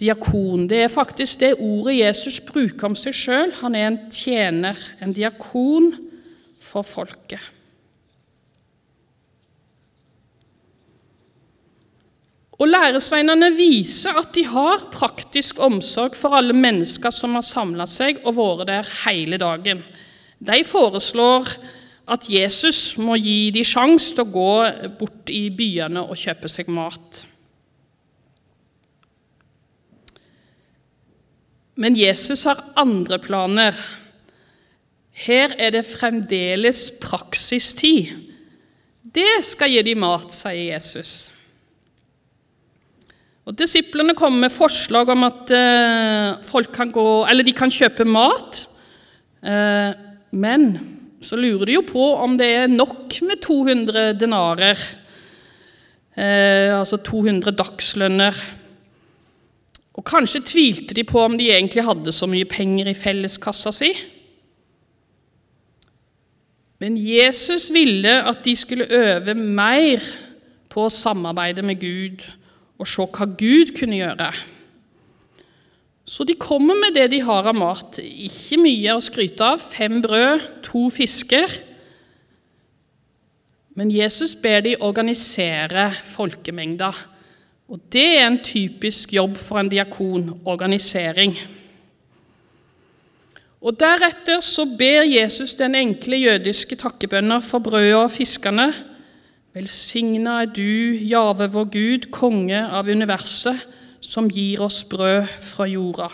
diakon. 0.00 0.66
Det 0.68 0.82
er 0.84 0.92
faktisk 0.92 1.40
det 1.40 1.54
ordet 1.60 1.98
Jesus 2.00 2.40
bruker 2.44 2.88
om 2.90 2.96
seg 2.98 3.16
sjøl. 3.16 3.52
Han 3.60 3.76
er 3.76 3.90
en 3.90 4.00
tjener, 4.12 4.80
en 5.04 5.12
diakon 5.14 5.92
for 6.64 6.86
folket. 6.86 7.52
Og 12.54 12.70
Læresveinene 12.70 13.50
viser 13.56 14.16
at 14.16 14.30
de 14.36 14.44
har 14.46 14.86
praktisk 14.92 15.58
omsorg 15.60 16.14
for 16.16 16.36
alle 16.38 16.54
mennesker 16.56 17.12
som 17.12 17.34
har 17.36 17.44
samla 17.44 17.86
seg 17.90 18.22
og 18.24 18.38
vært 18.38 18.68
der 18.70 18.92
hele 19.04 19.40
dagen. 19.42 19.82
De 20.44 20.60
foreslår 20.66 21.48
at 22.04 22.26
Jesus 22.28 22.98
må 23.00 23.16
gi 23.16 23.50
dem 23.54 23.64
sjanse 23.64 24.12
til 24.12 24.26
å 24.26 24.32
gå 24.32 24.50
bort 24.98 25.30
i 25.32 25.46
byene 25.54 26.02
og 26.04 26.18
kjøpe 26.20 26.50
seg 26.52 26.68
mat. 26.72 27.22
Men 31.80 31.96
Jesus 31.98 32.44
har 32.46 32.60
andre 32.78 33.18
planer. 33.18 33.78
Her 35.24 35.54
er 35.58 35.74
det 35.74 35.86
fremdeles 35.88 36.86
praksistid. 37.02 38.12
Det 39.14 39.40
skal 39.46 39.72
gi 39.72 39.82
dem 39.86 40.02
mat, 40.04 40.30
sier 40.34 40.74
Jesus. 40.74 41.14
Og 43.44 43.56
Disiplene 43.58 44.14
kommer 44.16 44.46
med 44.46 44.54
forslag 44.54 45.10
om 45.12 45.26
at 45.26 45.50
eh, 45.52 46.44
folk 46.46 46.70
kan 46.74 46.92
gå, 46.92 47.08
eller 47.28 47.44
de 47.44 47.52
kan 47.56 47.72
kjøpe 47.72 48.06
mat. 48.08 48.64
Men 50.34 50.72
så 51.24 51.38
lurer 51.38 51.68
de 51.68 51.78
jo 51.78 51.84
på 51.86 52.04
om 52.20 52.36
det 52.38 52.50
er 52.50 52.72
nok 52.72 53.14
med 53.24 53.40
200 53.44 54.12
denarer, 54.18 54.80
eh, 56.16 56.74
altså 56.74 56.98
200 56.98 57.54
dagslønner. 57.56 58.40
Og 59.94 60.04
kanskje 60.04 60.42
tvilte 60.42 60.96
de 60.96 61.04
på 61.06 61.22
om 61.22 61.38
de 61.38 61.52
egentlig 61.54 61.86
hadde 61.86 62.12
så 62.12 62.26
mye 62.26 62.48
penger 62.50 62.90
i 62.90 62.98
felleskassa 62.98 63.72
si. 63.72 63.92
Men 66.82 66.98
Jesus 66.98 67.70
ville 67.72 68.18
at 68.26 68.42
de 68.44 68.56
skulle 68.58 68.90
øve 68.90 69.34
mer 69.38 70.02
på 70.68 70.84
å 70.84 70.92
samarbeide 70.92 71.62
med 71.62 71.78
Gud 71.80 72.24
og 72.82 72.90
se 72.90 73.06
hva 73.06 73.28
Gud 73.38 73.70
kunne 73.78 74.00
gjøre. 74.02 74.32
Så 76.04 76.24
de 76.28 76.36
kommer 76.36 76.76
med 76.76 76.96
det 76.96 77.08
de 77.14 77.22
har 77.24 77.48
av 77.48 77.56
mat. 77.56 77.98
Ikke 77.98 78.58
mye 78.60 78.92
å 78.92 79.02
skryte 79.02 79.46
av. 79.54 79.62
Fem 79.62 80.02
brød, 80.04 80.42
to 80.66 80.86
fisker. 80.92 81.52
Men 83.74 83.90
Jesus 83.90 84.34
ber 84.38 84.60
de 84.66 84.76
organisere 84.84 85.88
folkemengda. 86.12 86.92
Og 87.72 87.80
det 87.92 88.06
er 88.18 88.26
en 88.28 88.40
typisk 88.44 89.14
jobb 89.16 89.38
for 89.40 89.58
en 89.58 89.72
diakon 89.72 90.28
organisering. 90.44 91.34
Og 93.64 93.78
Deretter 93.80 94.42
så 94.44 94.66
ber 94.76 95.06
Jesus 95.08 95.56
den 95.56 95.74
enkle 95.78 96.20
jødiske 96.20 96.76
takkebønner 96.76 97.40
for 97.40 97.64
brødet 97.64 97.96
og 97.96 98.12
fiskene 98.12 98.74
Velsigna 99.54 100.40
er 100.42 100.48
du, 100.50 100.98
Jave 101.06 101.46
vår 101.54 101.68
Gud, 101.70 102.06
konge 102.10 102.58
av 102.58 102.88
universet, 102.90 103.60
som 104.04 104.28
gir 104.30 104.62
oss 104.64 104.82
brød 104.88 105.26
fra 105.42 105.66
jorda. 105.70 106.10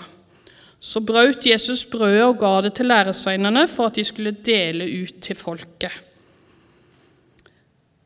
Så 0.81 1.03
brøt 1.05 1.44
Jesus 1.44 1.85
brødet 1.85 2.24
og 2.24 2.38
ga 2.40 2.55
det 2.64 2.72
til 2.79 2.88
læresveinene 2.88 3.66
for 3.68 3.90
at 3.90 3.98
de 3.98 4.05
skulle 4.07 4.33
dele 4.46 4.87
ut 5.03 5.18
til 5.20 5.37
folket. 5.37 5.92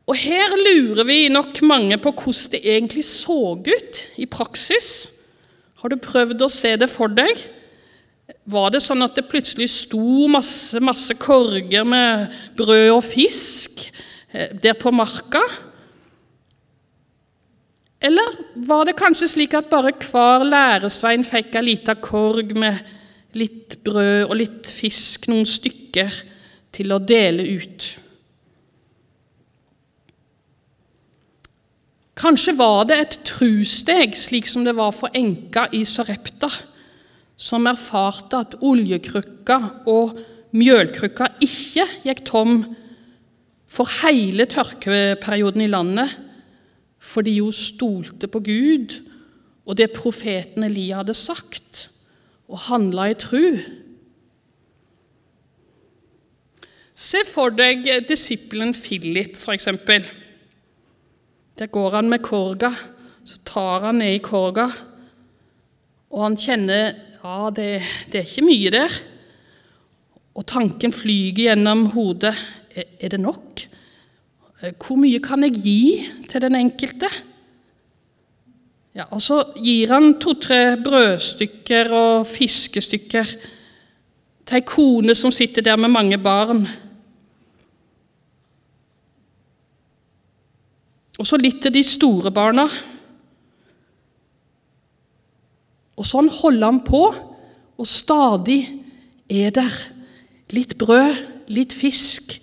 Og 0.05 0.17
Her 0.19 0.53
lurer 0.59 1.05
vi 1.07 1.29
nok 1.33 1.61
mange 1.65 1.97
på 1.97 2.11
hvordan 2.11 2.51
det 2.51 2.61
egentlig 2.61 3.05
så 3.05 3.55
ut 3.57 4.01
i 4.17 4.25
praksis. 4.25 5.07
Har 5.81 5.89
du 5.89 5.97
prøvd 6.01 6.43
å 6.45 6.51
se 6.51 6.75
det 6.77 6.89
for 6.91 7.09
deg? 7.09 7.39
Var 8.45 8.69
det 8.73 8.83
sånn 8.85 9.05
at 9.05 9.15
det 9.17 9.27
plutselig 9.29 9.69
sto 9.73 10.27
masse, 10.29 10.77
masse 10.81 11.15
korger 11.17 11.85
med 11.87 12.33
brød 12.57 12.91
og 12.93 13.03
fisk? 13.05 13.87
Eh, 14.33 14.53
der 14.61 14.77
på 14.77 14.93
marka? 14.93 15.41
Eller 18.05 18.37
var 18.67 18.85
det 18.85 18.97
kanskje 18.99 19.31
slik 19.31 19.55
at 19.57 19.71
bare 19.71 19.95
hver 19.97 20.45
læresvein 20.45 21.25
fikk 21.25 21.55
ei 21.57 21.71
lita 21.71 21.95
korg 21.97 22.53
med 22.53 22.83
litt 23.35 23.79
brød 23.83 24.27
og 24.27 24.35
litt 24.37 24.69
fisk, 24.69 25.25
noen 25.31 25.47
stykker, 25.49 26.13
til 26.75 26.91
å 26.93 26.99
dele 27.01 27.45
ut? 27.55 27.87
Kanskje 32.15 32.53
var 32.55 32.85
det 32.87 32.97
et 33.01 33.17
trusteg, 33.27 34.13
slik 34.15 34.47
som 34.47 34.63
det 34.67 34.75
var 34.77 34.93
for 34.95 35.11
enka 35.17 35.65
i 35.75 35.81
Sarepta, 35.87 36.51
som 37.35 37.65
erfarte 37.67 38.39
at 38.45 38.55
oljekrukka 38.63 39.57
og 39.91 40.19
mjølkrukka 40.55 41.33
ikke 41.43 41.87
gikk 42.05 42.21
tom 42.27 42.61
for 43.67 43.89
hele 44.03 44.45
tørkeperioden 44.47 45.65
i 45.65 45.71
landet 45.73 46.13
fordi 47.05 47.37
hun 47.39 47.53
stolte 47.53 48.27
på 48.31 48.41
Gud 48.45 48.95
og 49.65 49.77
det 49.79 49.93
profeten 49.95 50.65
Elia 50.65 51.01
hadde 51.01 51.15
sagt, 51.17 51.89
og 52.45 52.67
handla 52.67 53.09
i 53.09 53.17
tru. 53.17 53.57
Se 56.95 57.23
for 57.27 57.53
deg 57.55 57.87
disippelen 58.07 58.75
Philip, 58.77 59.33
f.eks. 59.35 59.67
Der 61.55 61.71
går 61.71 61.97
han 61.97 62.11
med 62.11 62.21
korga, 62.23 62.71
så 63.25 63.41
tar 63.47 63.87
han 63.87 63.99
ned 64.03 64.19
i 64.19 64.23
korga, 64.23 64.69
og 66.13 66.21
han 66.21 66.37
kjenner 66.39 66.93
ja, 67.25 67.49
det, 67.49 67.69
det 68.11 68.21
er 68.21 68.29
ikke 68.29 68.45
mye 68.45 68.71
der. 68.71 68.99
Og 70.35 70.45
tanken 70.47 70.93
flyger 70.93 71.49
gjennom 71.49 71.87
hodet. 71.95 72.35
Er 72.75 73.09
det 73.09 73.19
nok? 73.23 73.63
Hvor 74.61 74.95
mye 74.95 75.19
kan 75.19 75.43
jeg 75.43 75.57
gi 75.59 75.79
til 76.31 76.41
den 76.41 76.55
enkelte? 76.55 77.09
Ja, 78.95 79.03
Og 79.11 79.21
så 79.21 79.41
gir 79.59 79.91
han 79.91 80.13
to-tre 80.23 80.77
brødstykker 80.79 81.91
og 81.91 82.27
fiskestykker 82.27 83.33
til 84.45 84.55
ei 84.55 84.63
kone 84.63 85.15
som 85.17 85.33
sitter 85.35 85.65
der 85.65 85.75
med 85.75 85.91
mange 85.91 86.17
barn. 86.17 86.63
Og 91.19 91.27
så 91.27 91.39
litt 91.39 91.59
til 91.63 91.73
de 91.75 91.83
store 91.83 92.31
barna. 92.31 92.67
Og 95.95 96.07
sånn 96.07 96.31
holder 96.31 96.65
han 96.71 96.81
på, 96.87 97.03
og 97.75 97.87
stadig 97.87 98.61
er 99.27 99.51
der 99.55 99.75
litt 100.55 100.77
brød, 100.79 101.19
litt 101.51 101.75
fisk 101.75 102.37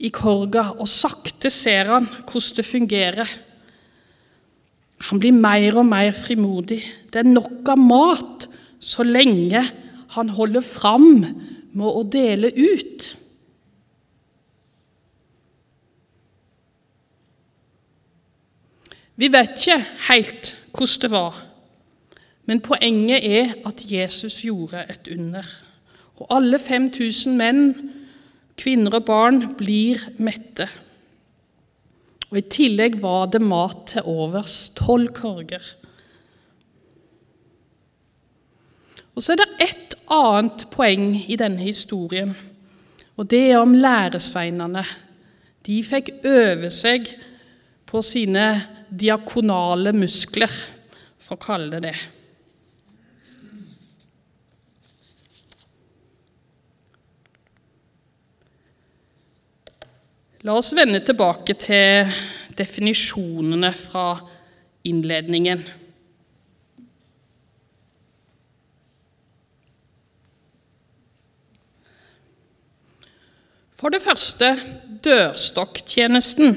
i 0.00 0.10
korga, 0.14 0.70
og 0.80 0.88
sakte 0.88 1.50
ser 1.52 1.92
han 1.92 2.08
hvordan 2.24 2.56
det 2.56 2.66
fungerer. 2.66 3.36
Han 5.08 5.20
blir 5.20 5.36
mer 5.36 5.78
og 5.80 5.86
mer 5.88 6.12
frimodig. 6.16 6.80
Det 7.12 7.22
er 7.22 7.28
nok 7.28 7.68
av 7.72 7.80
mat 7.80 8.48
så 8.80 9.04
lenge 9.04 9.62
han 10.16 10.32
holder 10.34 10.64
fram 10.64 11.10
med 11.20 11.86
å 11.86 12.02
dele 12.08 12.50
ut. 12.56 13.06
Vi 19.20 19.28
vet 19.28 19.52
ikke 19.52 19.78
helt 20.08 20.54
hvordan 20.72 21.00
det 21.02 21.10
var, 21.12 21.34
men 22.48 22.62
poenget 22.64 23.26
er 23.26 23.50
at 23.68 23.82
Jesus 23.84 24.38
gjorde 24.46 24.80
et 24.88 25.10
under. 25.12 25.44
Og 26.16 26.30
alle 26.32 26.58
5000 26.58 27.36
menn, 27.36 27.66
kvinner 28.58 28.96
og 28.98 29.06
barn 29.08 29.42
blir 29.58 30.02
mette. 30.18 30.66
Og 32.30 32.38
I 32.38 32.46
tillegg 32.52 33.00
var 33.02 33.30
det 33.32 33.42
mat 33.42 33.86
til 33.90 34.06
overs, 34.08 34.70
tolv 34.78 35.10
korger. 35.16 35.64
Og 39.14 39.22
Så 39.22 39.34
er 39.34 39.42
det 39.42 39.66
ett 39.66 39.96
annet 40.10 40.64
poeng 40.70 41.12
i 41.28 41.36
denne 41.36 41.60
historien, 41.60 42.34
og 43.16 43.28
det 43.28 43.50
er 43.50 43.58
om 43.60 43.74
læresveinene. 43.74 44.84
De 45.66 45.82
fikk 45.84 46.08
øve 46.24 46.70
seg 46.72 47.10
på 47.86 48.00
sine 48.02 48.46
diakonale 48.88 49.92
muskler, 49.92 50.50
for 51.18 51.36
å 51.36 51.42
kalle 51.42 51.76
det 51.76 51.90
det. 51.90 52.19
La 60.40 60.54
oss 60.56 60.70
vende 60.72 61.02
tilbake 61.04 61.52
til 61.60 62.08
definisjonene 62.56 63.74
fra 63.76 64.04
innledningen. 64.88 65.60
For 73.80 73.92
det 73.92 74.00
første 74.00 74.54
dørstokktjenesten. 75.04 76.56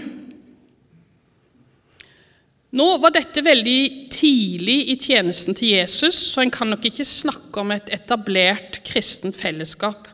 Nå 2.74 2.88
var 3.04 3.14
dette 3.20 3.44
veldig 3.44 3.78
tidlig 4.16 4.80
i 4.96 4.96
tjenesten 4.96 5.60
til 5.60 5.76
Jesus, 5.76 6.16
så 6.32 6.48
en 6.48 6.56
kan 6.56 6.72
nok 6.72 6.88
ikke 6.88 7.04
snakke 7.08 7.60
om 7.60 7.76
et 7.76 7.92
etablert 7.92 8.80
kristent 8.88 9.36
fellesskap 9.36 10.08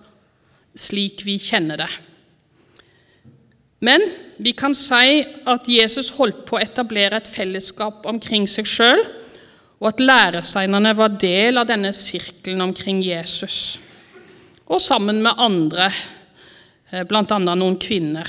slik 0.80 1.22
vi 1.28 1.38
kjenner 1.42 1.86
det. 1.86 1.94
Men 3.80 4.04
vi 4.38 4.54
kan 4.54 4.76
si 4.76 5.22
at 5.48 5.68
Jesus 5.72 6.12
holdt 6.18 6.44
på 6.48 6.58
å 6.58 6.64
etablere 6.64 7.20
et 7.20 7.30
fellesskap 7.32 8.06
omkring 8.10 8.48
seg 8.52 8.68
sjøl, 8.68 9.02
og 9.80 9.94
at 9.94 10.04
læreseinene 10.04 10.92
var 10.98 11.16
del 11.22 11.60
av 11.62 11.70
denne 11.70 11.94
sirkelen 11.96 12.66
omkring 12.66 13.00
Jesus, 13.06 13.78
og 14.68 14.84
sammen 14.84 15.22
med 15.24 15.40
andre, 15.40 15.88
eh, 16.92 17.06
bl.a. 17.08 17.40
noen 17.40 17.80
kvinner. 17.80 18.28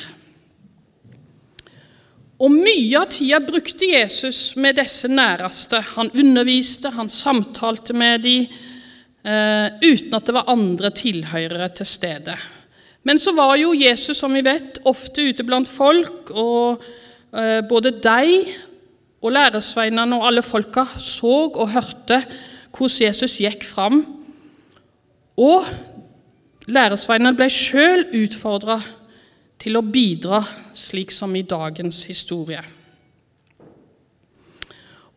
Og 2.41 2.55
Mye 2.55 2.97
av 2.97 3.11
tida 3.13 3.41
brukte 3.45 3.91
Jesus 3.91 4.55
med 4.57 4.79
disse 4.81 5.11
næreste. 5.11 5.83
Han 5.99 6.09
underviste, 6.17 6.89
han 6.95 7.11
samtalte 7.13 7.93
med 7.93 8.23
dem, 8.25 8.47
eh, 9.25 9.67
uten 9.83 10.15
at 10.15 10.25
det 10.25 10.35
var 10.39 10.49
andre 10.49 10.91
tilhørere 10.91 11.69
til 11.75 11.87
stede. 11.87 12.39
Men 13.03 13.19
så 13.19 13.33
var 13.33 13.57
jo 13.57 13.73
Jesus, 13.77 14.19
som 14.21 14.35
vi 14.37 14.43
vet, 14.45 14.81
ofte 14.85 15.25
ute 15.25 15.45
blant 15.47 15.69
folk, 15.69 16.31
og 16.31 16.83
eh, 17.33 17.61
både 17.69 17.95
de 18.03 18.45
og 19.21 19.33
læresveinene 19.33 20.17
og 20.17 20.27
alle 20.31 20.43
folka 20.45 20.87
så 21.01 21.51
og 21.51 21.73
hørte 21.75 22.23
hvordan 22.71 23.07
Jesus 23.07 23.39
gikk 23.41 23.65
fram. 23.69 24.03
Og 25.41 25.67
læresveinene 26.69 27.37
ble 27.37 27.49
sjøl 27.53 28.07
utfordra 28.23 28.79
til 29.61 29.77
å 29.77 29.85
bidra, 29.85 30.41
slik 30.77 31.13
som 31.13 31.35
i 31.37 31.45
dagens 31.45 32.05
historie. 32.09 32.63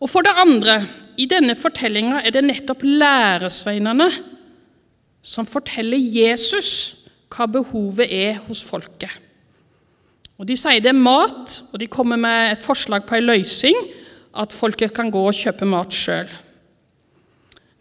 Og 0.03 0.09
For 0.11 0.25
det 0.25 0.33
andre, 0.35 0.81
i 1.15 1.29
denne 1.31 1.55
fortellinga 1.55 2.19
er 2.25 2.33
det 2.35 2.43
nettopp 2.43 2.83
læresveinene 2.83 4.09
som 5.23 5.47
forteller 5.47 5.99
Jesus 5.99 7.02
hva 7.33 7.47
behovet 7.49 8.11
er 8.13 8.39
hos 8.47 8.61
folket. 8.65 9.11
Og 10.37 10.47
De 10.49 10.55
sier 10.57 10.81
det 10.81 10.91
er 10.91 10.97
mat, 10.97 11.59
og 11.71 11.79
de 11.79 11.89
kommer 11.91 12.19
med 12.19 12.53
et 12.53 12.63
forslag 12.63 13.05
på 13.07 13.17
en 13.17 13.29
løsning, 13.29 13.77
at 14.33 14.53
folket 14.53 14.93
kan 14.95 15.11
gå 15.13 15.21
og 15.21 15.37
kjøpe 15.37 15.67
mat 15.69 15.93
sjøl. 15.93 16.29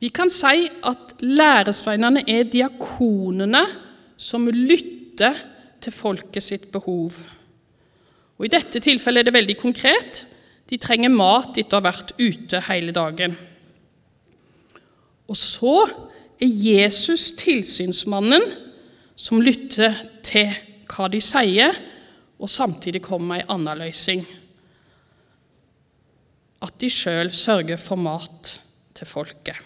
Vi 0.03 0.11
kan 0.13 0.31
si 0.33 0.67
at 0.85 1.15
læresveinene 1.23 2.25
er 2.29 2.49
diakonene 2.51 3.63
som 4.19 4.49
lytter 4.51 5.39
til 5.83 5.95
folket 5.95 6.45
sitt 6.45 6.67
behov. 6.75 7.15
Og 8.39 8.47
I 8.47 8.53
dette 8.53 8.83
tilfellet 8.83 9.23
er 9.23 9.31
det 9.31 9.37
veldig 9.37 9.57
konkret. 9.61 10.25
De 10.69 10.79
trenger 10.81 11.13
mat 11.15 11.57
etter 11.57 11.79
å 11.79 11.81
ha 11.81 11.87
vært 11.87 12.15
ute 12.19 12.61
hele 12.67 12.95
dagen. 12.95 13.37
Og 15.31 15.39
så 15.39 15.87
er 16.43 16.51
Jesus 16.51 17.31
tilsynsmannen 17.39 18.45
som 19.23 19.43
lytter 19.43 19.95
til 20.27 20.51
hva 20.91 21.09
de 21.13 21.21
sier, 21.23 21.77
og 22.43 22.51
samtidig 22.51 23.05
kommer 23.05 23.37
med 23.37 23.51
annen 23.53 23.79
løysing. 23.85 24.25
At 26.63 26.75
de 26.83 26.91
sjøl 26.91 27.31
sørger 27.35 27.79
for 27.79 28.01
mat 28.01 28.57
til 28.99 29.09
folket. 29.09 29.59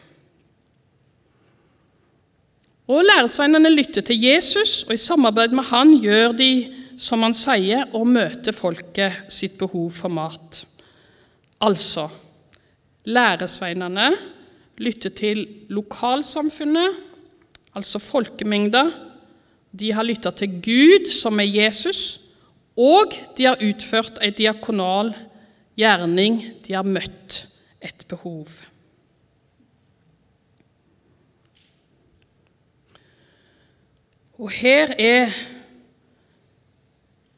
Og 2.86 3.02
Læresveinene 3.02 3.72
lytter 3.72 4.04
til 4.06 4.20
Jesus, 4.22 4.84
og 4.86 4.94
i 4.94 5.00
samarbeid 5.02 5.56
med 5.56 5.66
han 5.72 5.96
gjør 5.98 6.36
de 6.38 6.50
som 7.00 7.24
han 7.26 7.34
sier, 7.36 7.88
og 7.96 8.06
møter 8.08 8.54
folket 8.54 9.26
sitt 9.32 9.56
behov 9.58 9.90
for 9.96 10.12
mat. 10.12 10.62
Altså 11.64 12.06
læresveinene 13.06 14.10
lytter 14.82 15.12
til 15.16 15.42
lokalsamfunnet, 15.72 16.96
altså 17.76 18.00
folkemengda. 18.02 18.84
De 19.76 19.90
har 19.92 20.06
lytta 20.06 20.32
til 20.32 20.60
Gud, 20.64 21.10
som 21.12 21.40
er 21.42 21.50
Jesus, 21.50 22.20
og 22.76 23.12
de 23.36 23.48
har 23.48 23.60
utført 23.64 24.20
en 24.24 24.36
diakonal 24.36 25.12
gjerning. 25.76 26.40
De 26.64 26.76
har 26.76 26.86
møtt 26.86 27.42
et 27.84 28.04
behov. 28.08 28.48
Og 34.36 34.52
her 34.52 34.92
er 35.00 35.32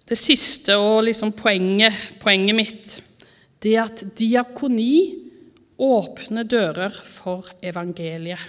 det 0.09 0.19
siste 0.19 0.75
og 0.81 1.05
liksom 1.07 1.35
poenget, 1.37 1.95
poenget 2.23 2.59
mitt. 2.59 2.95
Det 3.63 3.75
at 3.79 4.03
diakoni 4.19 5.29
åpner 5.79 6.47
dører 6.49 6.95
for 7.07 7.47
evangeliet. 7.63 8.43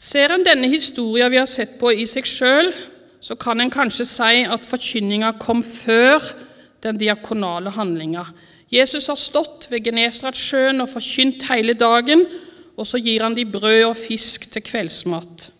Ser 0.00 0.32
en 0.32 0.44
denne 0.46 0.70
historien 0.72 1.28
vi 1.28 1.36
har 1.36 1.48
sett 1.50 1.74
på 1.80 1.90
i 1.92 2.06
seg 2.08 2.24
sjøl, 2.24 2.70
så 3.20 3.36
kan 3.36 3.60
en 3.60 3.72
kanskje 3.72 4.06
si 4.08 4.44
at 4.48 4.64
forkynninga 4.64 5.34
kom 5.42 5.60
før 5.60 6.24
den 6.80 6.96
diakonale 6.96 7.68
handlinga. 7.74 8.24
Jesus 8.72 9.10
har 9.12 9.18
stått 9.20 9.66
ved 9.68 9.84
Genesaretsjøen 9.84 10.80
og 10.80 10.88
forkynt 10.94 11.44
hele 11.50 11.74
dagen, 11.76 12.24
og 12.80 12.88
så 12.88 12.96
gir 13.02 13.26
han 13.26 13.36
de 13.36 13.44
brød 13.44 13.90
og 13.90 13.96
fisk 13.98 14.48
til 14.48 14.64
kveldsmat. 14.64 15.50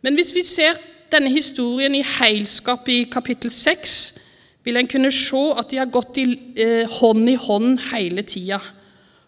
Men 0.00 0.16
hvis 0.16 0.32
vi 0.32 0.46
ser 0.46 0.80
denne 1.12 1.28
historien 1.34 1.92
i 1.98 2.04
heilskap 2.06 2.88
i 2.88 3.02
kapittel 3.12 3.52
6, 3.52 3.96
vil 4.64 4.80
en 4.80 4.88
kunne 4.88 5.12
se 5.12 5.44
at 5.60 5.68
de 5.70 5.82
har 5.82 5.92
gått 5.92 6.16
i, 6.24 6.24
eh, 6.56 6.88
hånd 6.88 7.28
i 7.28 7.36
hånd 7.36 7.80
hele 7.92 8.22
tida. 8.22 8.62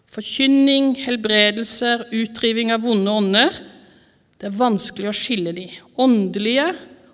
Forkynning, 0.09 0.95
helbredelser, 0.97 2.09
utdriving 2.09 2.73
av 2.73 2.81
vonde 2.81 3.11
ånder. 3.11 3.59
Det 4.39 4.47
er 4.47 4.55
vanskelig 4.55 5.09
å 5.09 5.15
skille 5.15 5.51
de. 5.55 5.65
Åndelige 5.99 6.69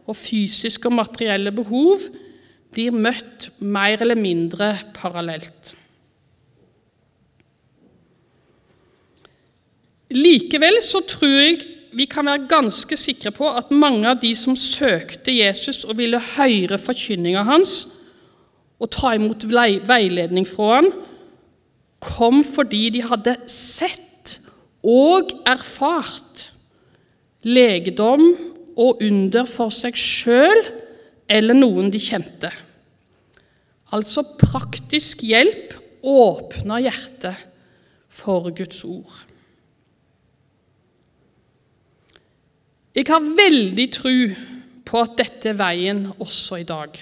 og 0.05 0.17
fysiske 0.17 0.85
og 0.89 0.99
materielle 0.99 1.53
behov 1.55 2.03
blir 2.75 2.93
møtt 2.93 3.49
mer 3.63 3.97
eller 4.03 4.19
mindre 4.19 4.75
parallelt. 4.93 5.73
Likevel 10.15 10.77
så 10.85 11.01
tror 11.07 11.33
jeg 11.33 11.63
vi 11.95 12.05
kan 12.11 12.27
være 12.27 12.47
ganske 12.51 12.97
sikre 12.99 13.31
på 13.33 13.47
at 13.49 13.71
mange 13.73 14.07
av 14.09 14.19
de 14.21 14.33
som 14.37 14.55
søkte 14.59 15.33
Jesus 15.33 15.83
og 15.87 15.97
ville 15.97 16.19
høre 16.35 16.77
forkynninga 16.79 17.45
hans 17.47 17.77
og 18.83 18.91
ta 18.91 19.13
imot 19.15 19.47
veiledning 19.47 20.45
fra 20.47 20.81
han, 20.81 20.89
kom 22.03 22.43
fordi 22.45 22.89
de 22.97 23.05
hadde 23.07 23.37
sett 23.49 24.35
og 24.85 25.31
erfart 25.47 26.49
legedom 27.45 28.25
og 28.75 29.03
under 29.05 29.47
for 29.49 29.73
seg 29.73 29.97
sjøl 29.97 30.65
eller 31.31 31.57
noen 31.57 31.91
de 31.93 32.01
kjente. 32.01 32.51
Altså 33.95 34.25
praktisk 34.39 35.23
hjelp 35.25 35.75
åpna 36.05 36.81
hjertet 36.83 37.45
for 38.11 38.51
Guds 38.55 38.83
ord. 38.87 39.21
Jeg 42.95 43.09
har 43.09 43.33
veldig 43.37 43.85
tro 43.91 44.13
på 44.87 45.01
at 45.01 45.17
dette 45.19 45.51
er 45.51 45.59
veien 45.59 46.05
også 46.15 46.61
i 46.61 46.67
dag. 46.67 46.95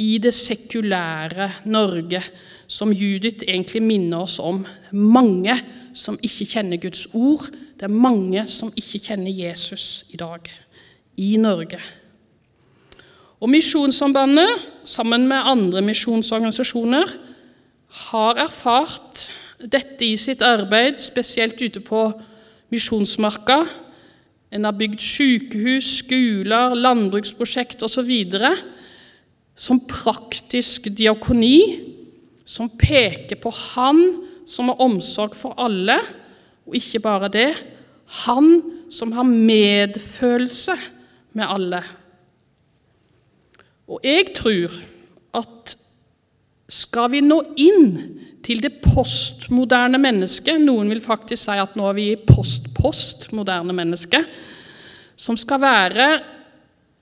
I 0.00 0.18
det 0.20 0.32
sekulære 0.36 1.46
Norge, 1.72 2.20
som 2.68 2.92
Judith 2.92 3.44
egentlig 3.46 3.82
minner 3.84 4.26
oss 4.26 4.38
om. 4.40 4.62
Mange 4.92 5.56
som 5.96 6.18
ikke 6.20 6.48
kjenner 6.52 6.80
Guds 6.80 7.06
ord. 7.16 7.48
Det 7.80 7.86
er 7.88 7.96
mange 7.96 8.42
som 8.44 8.68
ikke 8.76 8.98
kjenner 9.00 9.32
Jesus 9.32 10.04
i 10.12 10.18
dag 10.20 10.44
i 11.16 11.30
Norge. 11.40 11.78
Og 13.40 13.48
Misjonssambandet, 13.48 14.66
sammen 14.84 15.24
med 15.30 15.48
andre 15.48 15.80
misjonsorganisasjoner, 15.86 17.14
har 18.10 18.42
erfart 18.44 19.24
dette 19.64 20.04
i 20.04 20.18
sitt 20.20 20.44
arbeid, 20.44 21.00
spesielt 21.00 21.56
ute 21.62 21.80
på 21.80 22.04
Misjonsmarka. 22.68 23.62
En 24.52 24.68
har 24.68 24.76
bygd 24.76 25.00
sykehus, 25.00 25.88
skoler, 26.02 26.76
landbruksprosjekt 26.76 27.80
osv. 27.82 28.12
som 29.56 29.80
praktisk 29.88 30.92
diakoni, 30.92 31.80
som 32.44 32.68
peker 32.68 33.40
på 33.40 33.50
Han 33.50 34.26
som 34.46 34.68
har 34.68 34.82
omsorg 34.82 35.32
for 35.38 35.54
alle, 35.56 35.96
og 36.70 36.76
ikke 36.78 37.02
bare 37.02 37.30
det 37.32 37.50
Han 38.26 38.62
som 38.90 39.12
har 39.14 39.22
medfølelse 39.22 40.74
med 41.38 41.46
alle. 41.46 41.82
Og 43.86 44.00
jeg 44.02 44.32
tror 44.34 44.74
at 45.38 45.76
skal 46.70 47.10
vi 47.10 47.20
nå 47.22 47.38
inn 47.58 47.86
til 48.46 48.62
det 48.62 48.80
postmoderne 48.82 49.98
mennesket 50.02 50.62
Noen 50.62 50.90
vil 50.90 51.02
faktisk 51.02 51.44
si 51.44 51.58
at 51.58 51.76
nå 51.78 51.86
er 51.90 51.96
vi 51.98 52.06
i 52.12 52.18
post-postmoderne 52.18 53.74
menneske, 53.74 54.22
som 55.14 55.38
skal 55.38 55.62
være 55.62 56.10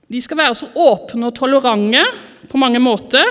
De 0.09 0.21
skal 0.21 0.37
være 0.41 0.57
så 0.57 0.69
åpne 0.73 1.29
og 1.29 1.35
tolerante 1.37 2.01
på 2.49 2.57
mange 2.57 2.79
måter, 2.81 3.27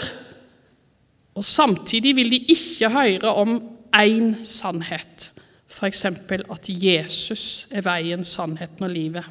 og 1.34 1.42
samtidig 1.42 2.12
vil 2.14 2.30
de 2.30 2.38
ikke 2.54 2.90
høre 2.90 3.32
om 3.34 3.56
én 3.98 4.44
sannhet, 4.46 5.32
f.eks. 5.78 6.04
at 6.04 6.68
Jesus 6.68 7.66
er 7.70 7.84
veien, 7.86 8.24
sannheten 8.26 8.86
og 8.86 8.90
livet. 8.90 9.26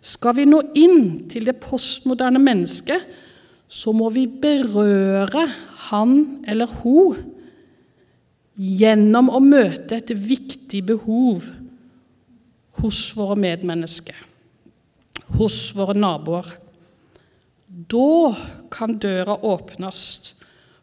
Skal 0.00 0.36
vi 0.38 0.46
nå 0.46 0.60
inn 0.78 1.28
til 1.30 1.46
det 1.46 1.58
postmoderne 1.62 2.40
mennesket, 2.42 3.02
så 3.68 3.92
må 3.92 4.08
vi 4.14 4.26
berøre 4.26 5.44
han 5.90 6.14
eller 6.48 6.70
hun 6.80 7.18
gjennom 8.58 9.28
å 9.30 9.40
møte 9.44 10.00
et 10.00 10.10
viktig 10.10 10.80
behov 10.88 11.50
hos 12.80 13.02
våre 13.18 13.36
medmennesker, 13.38 14.16
hos 15.38 15.60
våre 15.76 15.94
naboer. 15.98 16.48
Da 17.68 18.32
kan 18.72 18.96
døra 18.98 19.36
åpnes 19.46 20.00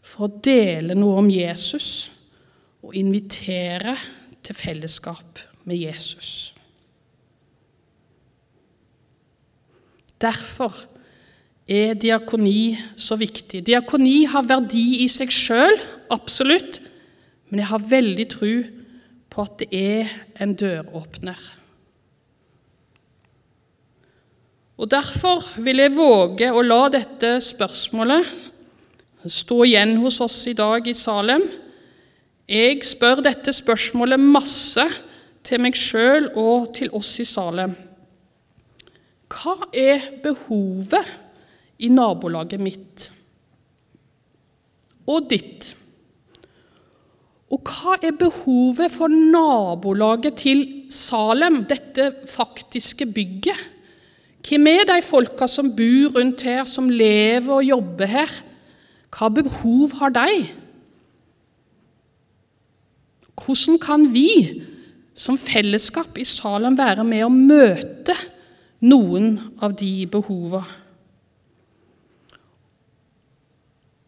for 0.06 0.28
å 0.28 0.36
dele 0.46 0.96
noe 0.96 1.24
om 1.24 1.32
Jesus 1.34 1.90
og 2.86 2.94
invitere 2.96 3.96
til 4.46 4.58
fellesskap 4.58 5.42
med 5.66 5.82
Jesus. 5.82 6.54
Derfor 10.22 10.74
er 11.68 11.98
diakoni 11.98 12.78
så 12.98 13.18
viktig. 13.20 13.64
Diakoni 13.66 14.24
har 14.30 14.46
verdi 14.48 15.02
i 15.04 15.10
seg 15.12 15.34
sjøl, 15.34 15.80
absolutt, 16.14 16.80
men 17.50 17.62
jeg 17.62 17.72
har 17.72 17.90
veldig 17.90 18.28
tro 18.32 18.54
på 19.34 19.46
at 19.46 19.60
det 19.60 19.70
er 19.76 20.14
en 20.42 20.56
døråpner. 20.56 21.40
Og 24.76 24.92
Derfor 24.92 25.46
vil 25.64 25.80
jeg 25.80 25.96
våge 25.96 26.50
å 26.52 26.64
la 26.64 26.82
dette 26.92 27.38
spørsmålet 27.44 28.28
stå 29.26 29.62
igjen 29.66 29.96
hos 30.02 30.20
oss 30.22 30.36
i 30.52 30.56
dag 30.58 30.86
i 30.88 30.94
Salem. 30.94 31.46
Jeg 32.46 32.84
spør 32.86 33.24
dette 33.26 33.50
spørsmålet 33.56 34.22
masse 34.22 34.84
til 35.46 35.62
meg 35.64 35.78
sjøl 35.78 36.28
og 36.38 36.68
til 36.78 36.92
oss 36.94 37.16
i 37.18 37.26
Salem. 37.26 37.72
Hva 39.34 39.56
er 39.74 40.04
behovet 40.22 41.10
i 41.82 41.90
nabolaget 41.90 42.62
mitt 42.62 43.08
og 45.10 45.26
ditt? 45.30 45.72
Og 47.50 47.66
hva 47.66 47.96
er 47.98 48.14
behovet 48.18 48.94
for 48.94 49.10
nabolaget 49.10 50.38
til 50.44 50.62
Salem, 50.94 51.64
dette 51.66 52.12
faktiske 52.30 53.08
bygget? 53.10 53.58
Hvem 54.46 54.70
er 54.70 54.86
de 54.86 55.00
folka 55.02 55.48
som 55.50 55.72
bor 55.74 56.14
rundt 56.20 56.46
her, 56.46 56.62
som 56.70 56.92
lever 56.94 57.50
og 57.58 57.66
jobber 57.66 58.06
her? 58.06 58.38
Hva 59.10 59.32
behov 59.34 59.98
har 59.98 60.14
de? 60.14 60.46
Hvordan 63.36 63.80
kan 63.80 64.08
vi 64.14 64.64
som 65.16 65.38
fellesskap 65.40 66.18
i 66.18 66.26
Salem 66.28 66.78
være 66.78 67.04
med 67.08 67.26
å 67.26 67.32
møte 67.34 68.16
noen 68.86 69.38
av 69.64 69.76
de 69.80 70.08
behovene? 70.12 70.82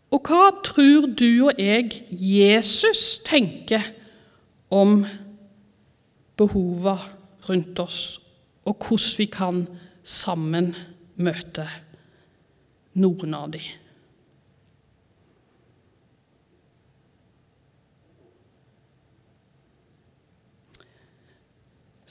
Og 0.07 0.23
hva 0.23 0.51
tror 0.63 1.09
du 1.19 1.49
og 1.49 1.59
jeg 1.59 1.91
Jesus 2.09 3.19
tenker 3.27 3.83
om 4.71 5.01
behovene 6.39 6.95
rundt 7.47 7.79
oss, 7.79 7.99
og 8.67 8.87
hvordan 8.87 9.17
vi 9.19 9.27
kan 9.31 9.59
sammen 10.03 10.71
møte 11.19 11.67
noen 12.99 13.35
av 13.35 13.51
dem? 13.53 13.67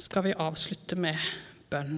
Skal 0.07 0.22
vi 0.22 0.36
avslutte 0.38 0.94
med 0.94 1.18
bønn? 1.66 1.96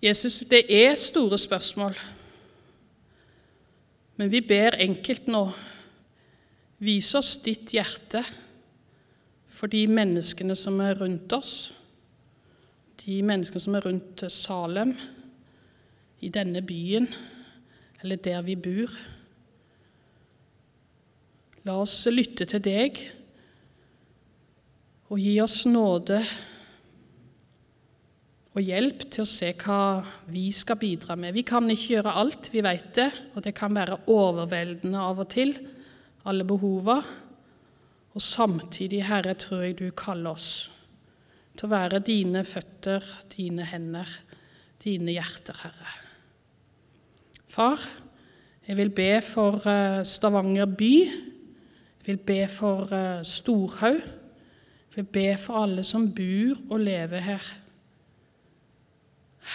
Jesus, 0.00 0.38
det 0.48 0.64
er 0.72 0.96
store 0.96 1.36
spørsmål, 1.38 1.92
men 4.16 4.32
vi 4.32 4.40
ber 4.40 4.80
enkelt 4.80 5.28
nå 5.28 5.50
Vis 6.78 7.14
oss 7.16 7.36
ditt 7.44 7.76
hjerte 7.76 8.24
for 9.48 9.68
de 9.68 9.84
menneskene 9.88 10.56
som 10.56 10.80
er 10.80 10.96
rundt 11.00 11.32
oss, 11.32 11.74
de 13.06 13.20
menneskene 13.22 13.62
som 13.62 13.76
er 13.78 13.86
rundt 13.86 14.24
Salem, 14.32 14.96
i 16.24 16.30
denne 16.32 16.62
byen 16.64 17.06
eller 18.02 18.18
der 18.22 18.42
vi 18.46 18.56
bor. 18.56 18.92
La 21.66 21.76
oss 21.82 21.98
lytte 22.10 22.46
til 22.48 22.62
deg 22.62 23.00
og 25.10 25.20
gi 25.22 25.34
oss 25.42 25.64
nåde 25.68 26.20
og 28.56 28.62
hjelp 28.64 29.04
til 29.12 29.22
å 29.22 29.28
se 29.28 29.50
hva 29.60 29.80
vi 30.32 30.46
skal 30.54 30.78
bidra 30.80 31.18
med. 31.20 31.34
Vi 31.36 31.44
kan 31.46 31.68
ikke 31.68 31.98
gjøre 31.98 32.14
alt, 32.22 32.48
vi 32.54 32.62
vet 32.64 32.88
det, 32.96 33.10
og 33.34 33.44
det 33.44 33.52
kan 33.58 33.74
være 33.76 34.00
overveldende 34.08 35.02
av 35.02 35.20
og 35.20 35.28
til, 35.34 35.52
alle 36.26 36.46
behova. 36.48 36.96
Og 38.16 38.24
samtidig, 38.24 39.02
Herre, 39.04 39.36
tror 39.36 39.66
jeg 39.66 39.76
du 39.82 39.90
kaller 39.92 40.38
oss 40.38 40.75
til 41.56 41.68
å 41.68 41.72
være 41.72 42.02
dine 42.04 42.42
føtter, 42.44 43.04
dine 43.32 43.64
hender, 43.66 44.10
dine 44.82 45.14
hjerter, 45.16 45.56
Herre. 45.64 45.94
Far, 47.48 47.80
jeg 48.66 48.76
vil 48.76 48.90
be 48.92 49.10
for 49.24 49.64
eh, 49.70 50.02
Stavanger 50.04 50.68
by. 50.68 50.92
Jeg 51.06 52.08
vil 52.10 52.18
be 52.18 52.40
for 52.52 52.92
eh, 52.92 53.24
Storhaug. 53.24 54.02
Jeg 54.02 54.98
vil 54.98 55.08
be 55.12 55.26
for 55.40 55.62
alle 55.62 55.84
som 55.86 56.08
bor 56.12 56.60
og 56.70 56.82
lever 56.84 57.24
her. 57.24 57.48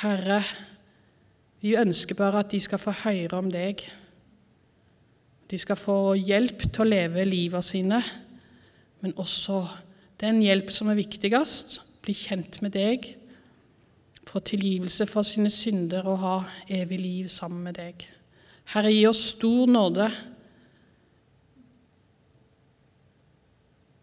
Herre, 0.02 0.42
vi 1.62 1.76
ønsker 1.78 2.18
bare 2.18 2.42
at 2.42 2.52
de 2.54 2.60
skal 2.64 2.82
få 2.82 2.94
høre 3.04 3.38
om 3.38 3.52
deg. 3.54 3.84
De 5.52 5.60
skal 5.60 5.78
få 5.78 6.16
hjelp 6.16 6.64
til 6.72 6.86
å 6.86 6.90
leve 6.90 7.28
livet 7.28 7.66
sine, 7.68 8.00
men 9.04 9.18
også 9.20 9.66
den 10.22 10.40
hjelp 10.46 10.70
som 10.72 10.90
er 10.90 11.00
viktigst, 11.02 11.82
bli 12.02 12.16
kjent 12.18 12.62
med 12.64 12.74
deg, 12.76 13.12
få 14.28 14.42
tilgivelse 14.46 15.08
for 15.10 15.26
sine 15.28 15.50
synder 15.54 16.08
og 16.08 16.20
ha 16.22 16.36
evig 16.72 17.00
liv 17.02 17.30
sammen 17.32 17.66
med 17.68 17.78
deg. 17.80 18.06
Herre, 18.72 18.94
gi 18.94 19.06
oss 19.10 19.24
stor 19.34 19.68
nåde 19.70 20.08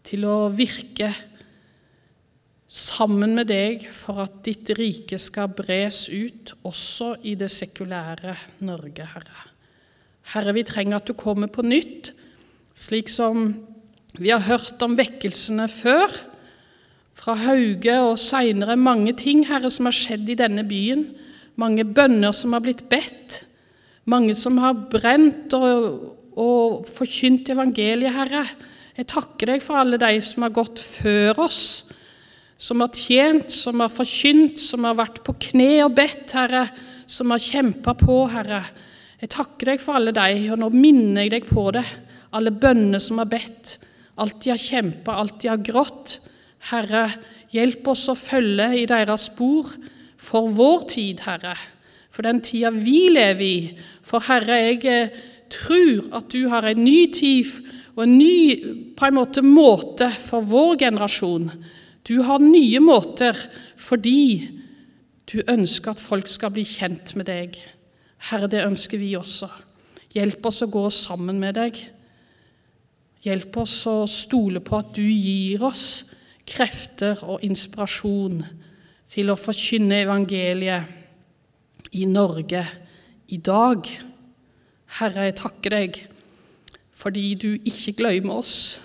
til 0.08 0.24
å 0.28 0.48
virke 0.52 1.10
sammen 2.68 3.32
med 3.38 3.48
deg 3.48 3.86
for 3.94 4.20
at 4.26 4.42
ditt 4.44 4.70
rike 4.76 5.16
skal 5.20 5.52
bres 5.56 6.06
ut 6.12 6.52
også 6.68 7.14
i 7.24 7.34
det 7.40 7.48
sekulære 7.52 8.34
Norge, 8.68 9.06
Herre. 9.14 9.44
Herre, 10.34 10.52
vi 10.52 10.66
trenger 10.68 10.98
at 10.98 11.08
du 11.08 11.16
kommer 11.16 11.48
på 11.48 11.64
nytt, 11.64 12.12
slik 12.76 13.08
som 13.08 13.54
vi 14.18 14.32
har 14.32 14.44
hørt 14.44 14.82
om 14.84 14.96
vekkelsene 14.98 15.68
før, 15.72 16.12
fra 17.18 17.34
Hauge 17.34 17.96
og 18.04 18.18
seinere 18.22 18.76
mange 18.78 19.14
ting, 19.18 19.42
Herre, 19.48 19.70
som 19.74 19.88
har 19.88 19.96
skjedd 19.96 20.28
i 20.30 20.38
denne 20.38 20.64
byen. 20.68 21.04
Mange 21.58 21.82
bønner 21.84 22.34
som 22.36 22.54
har 22.54 22.62
blitt 22.62 22.84
bedt, 22.90 23.42
mange 24.08 24.36
som 24.38 24.60
har 24.62 24.76
brent 24.92 25.52
og, 25.58 25.88
og 26.38 26.86
forkynt 26.86 27.50
evangeliet, 27.50 28.14
Herre. 28.14 28.44
Jeg 28.98 29.10
takker 29.10 29.52
deg 29.52 29.62
for 29.62 29.80
alle 29.80 29.98
de 30.00 30.12
som 30.24 30.46
har 30.46 30.54
gått 30.54 30.80
før 30.82 31.42
oss, 31.48 31.62
som 32.58 32.82
har 32.82 32.94
tjent, 32.94 33.50
som 33.54 33.82
har 33.82 33.90
forkynt, 33.92 34.58
som 34.58 34.86
har 34.86 34.96
vært 34.98 35.20
på 35.26 35.34
kne 35.50 35.84
og 35.84 35.92
bedt, 35.98 36.32
Herre, 36.34 36.64
som 37.10 37.34
har 37.34 37.42
kjempa 37.42 37.94
på, 37.98 38.22
Herre. 38.30 38.62
Jeg 39.18 39.34
takker 39.34 39.72
deg 39.72 39.82
for 39.82 39.98
alle 39.98 40.14
de, 40.14 40.46
og 40.54 40.62
nå 40.62 40.70
minner 40.74 41.26
jeg 41.26 41.34
deg 41.34 41.50
på 41.50 41.68
det, 41.74 41.84
alle 42.38 42.54
bønner 42.54 43.02
som 43.02 43.18
har 43.22 43.30
bedt, 43.30 43.78
alt 44.18 44.38
de 44.44 44.50
har 44.54 44.62
kjempa, 44.62 45.14
alt 45.14 45.40
de 45.42 45.50
har 45.50 45.62
grått. 45.62 46.18
Herre, 46.70 47.06
hjelp 47.54 47.86
oss 47.88 48.08
å 48.10 48.16
følge 48.18 48.68
i 48.82 48.86
deres 48.90 49.28
spor 49.30 49.70
for 50.18 50.50
vår 50.52 50.84
tid, 50.90 51.22
Herre, 51.24 51.54
for 52.10 52.26
den 52.26 52.42
tida 52.44 52.72
vi 52.74 53.08
lever 53.14 53.46
i. 53.46 53.58
For 54.04 54.24
Herre, 54.26 54.58
jeg 54.66 54.82
eh, 54.90 55.18
tror 55.52 56.10
at 56.18 56.28
du 56.34 56.48
har 56.50 56.66
en 56.68 56.82
ny 56.84 57.06
tid 57.14 57.48
og 57.94 58.04
en 58.04 58.18
ny 58.18 58.92
på 58.98 59.06
en 59.06 59.16
måte, 59.16 59.42
måte 59.42 60.10
for 60.12 60.44
vår 60.46 60.76
generasjon. 60.84 61.48
Du 62.06 62.20
har 62.26 62.42
nye 62.42 62.80
måter 62.82 63.38
fordi 63.78 64.48
du 65.28 65.40
ønsker 65.44 65.92
at 65.92 66.02
folk 66.02 66.28
skal 66.30 66.52
bli 66.54 66.64
kjent 66.66 67.14
med 67.18 67.28
deg. 67.28 67.56
Herre, 68.30 68.48
det 68.50 68.64
ønsker 68.66 69.00
vi 69.00 69.12
også. 69.18 69.48
Hjelp 70.14 70.46
oss 70.48 70.62
å 70.64 70.70
gå 70.72 70.84
sammen 70.94 71.38
med 71.40 71.58
deg. 71.58 71.78
Hjelp 73.26 73.58
oss 73.60 73.80
å 73.90 74.00
stole 74.10 74.62
på 74.64 74.78
at 74.78 74.94
du 74.96 75.04
gir 75.04 75.62
oss 75.66 76.14
krefter 76.48 77.20
og 77.24 77.44
inspirasjon 77.46 78.42
til 79.12 79.30
å 79.32 79.38
forkynne 79.38 80.02
evangeliet 80.04 81.92
i 81.96 82.04
Norge 82.08 82.64
i 83.28 83.38
dag. 83.40 83.88
Herre, 84.98 85.28
jeg 85.28 85.38
takker 85.40 85.76
deg 85.76 86.00
fordi 86.98 87.28
du 87.38 87.50
ikke 87.68 87.94
glemmer 88.00 88.40
oss 88.42 88.80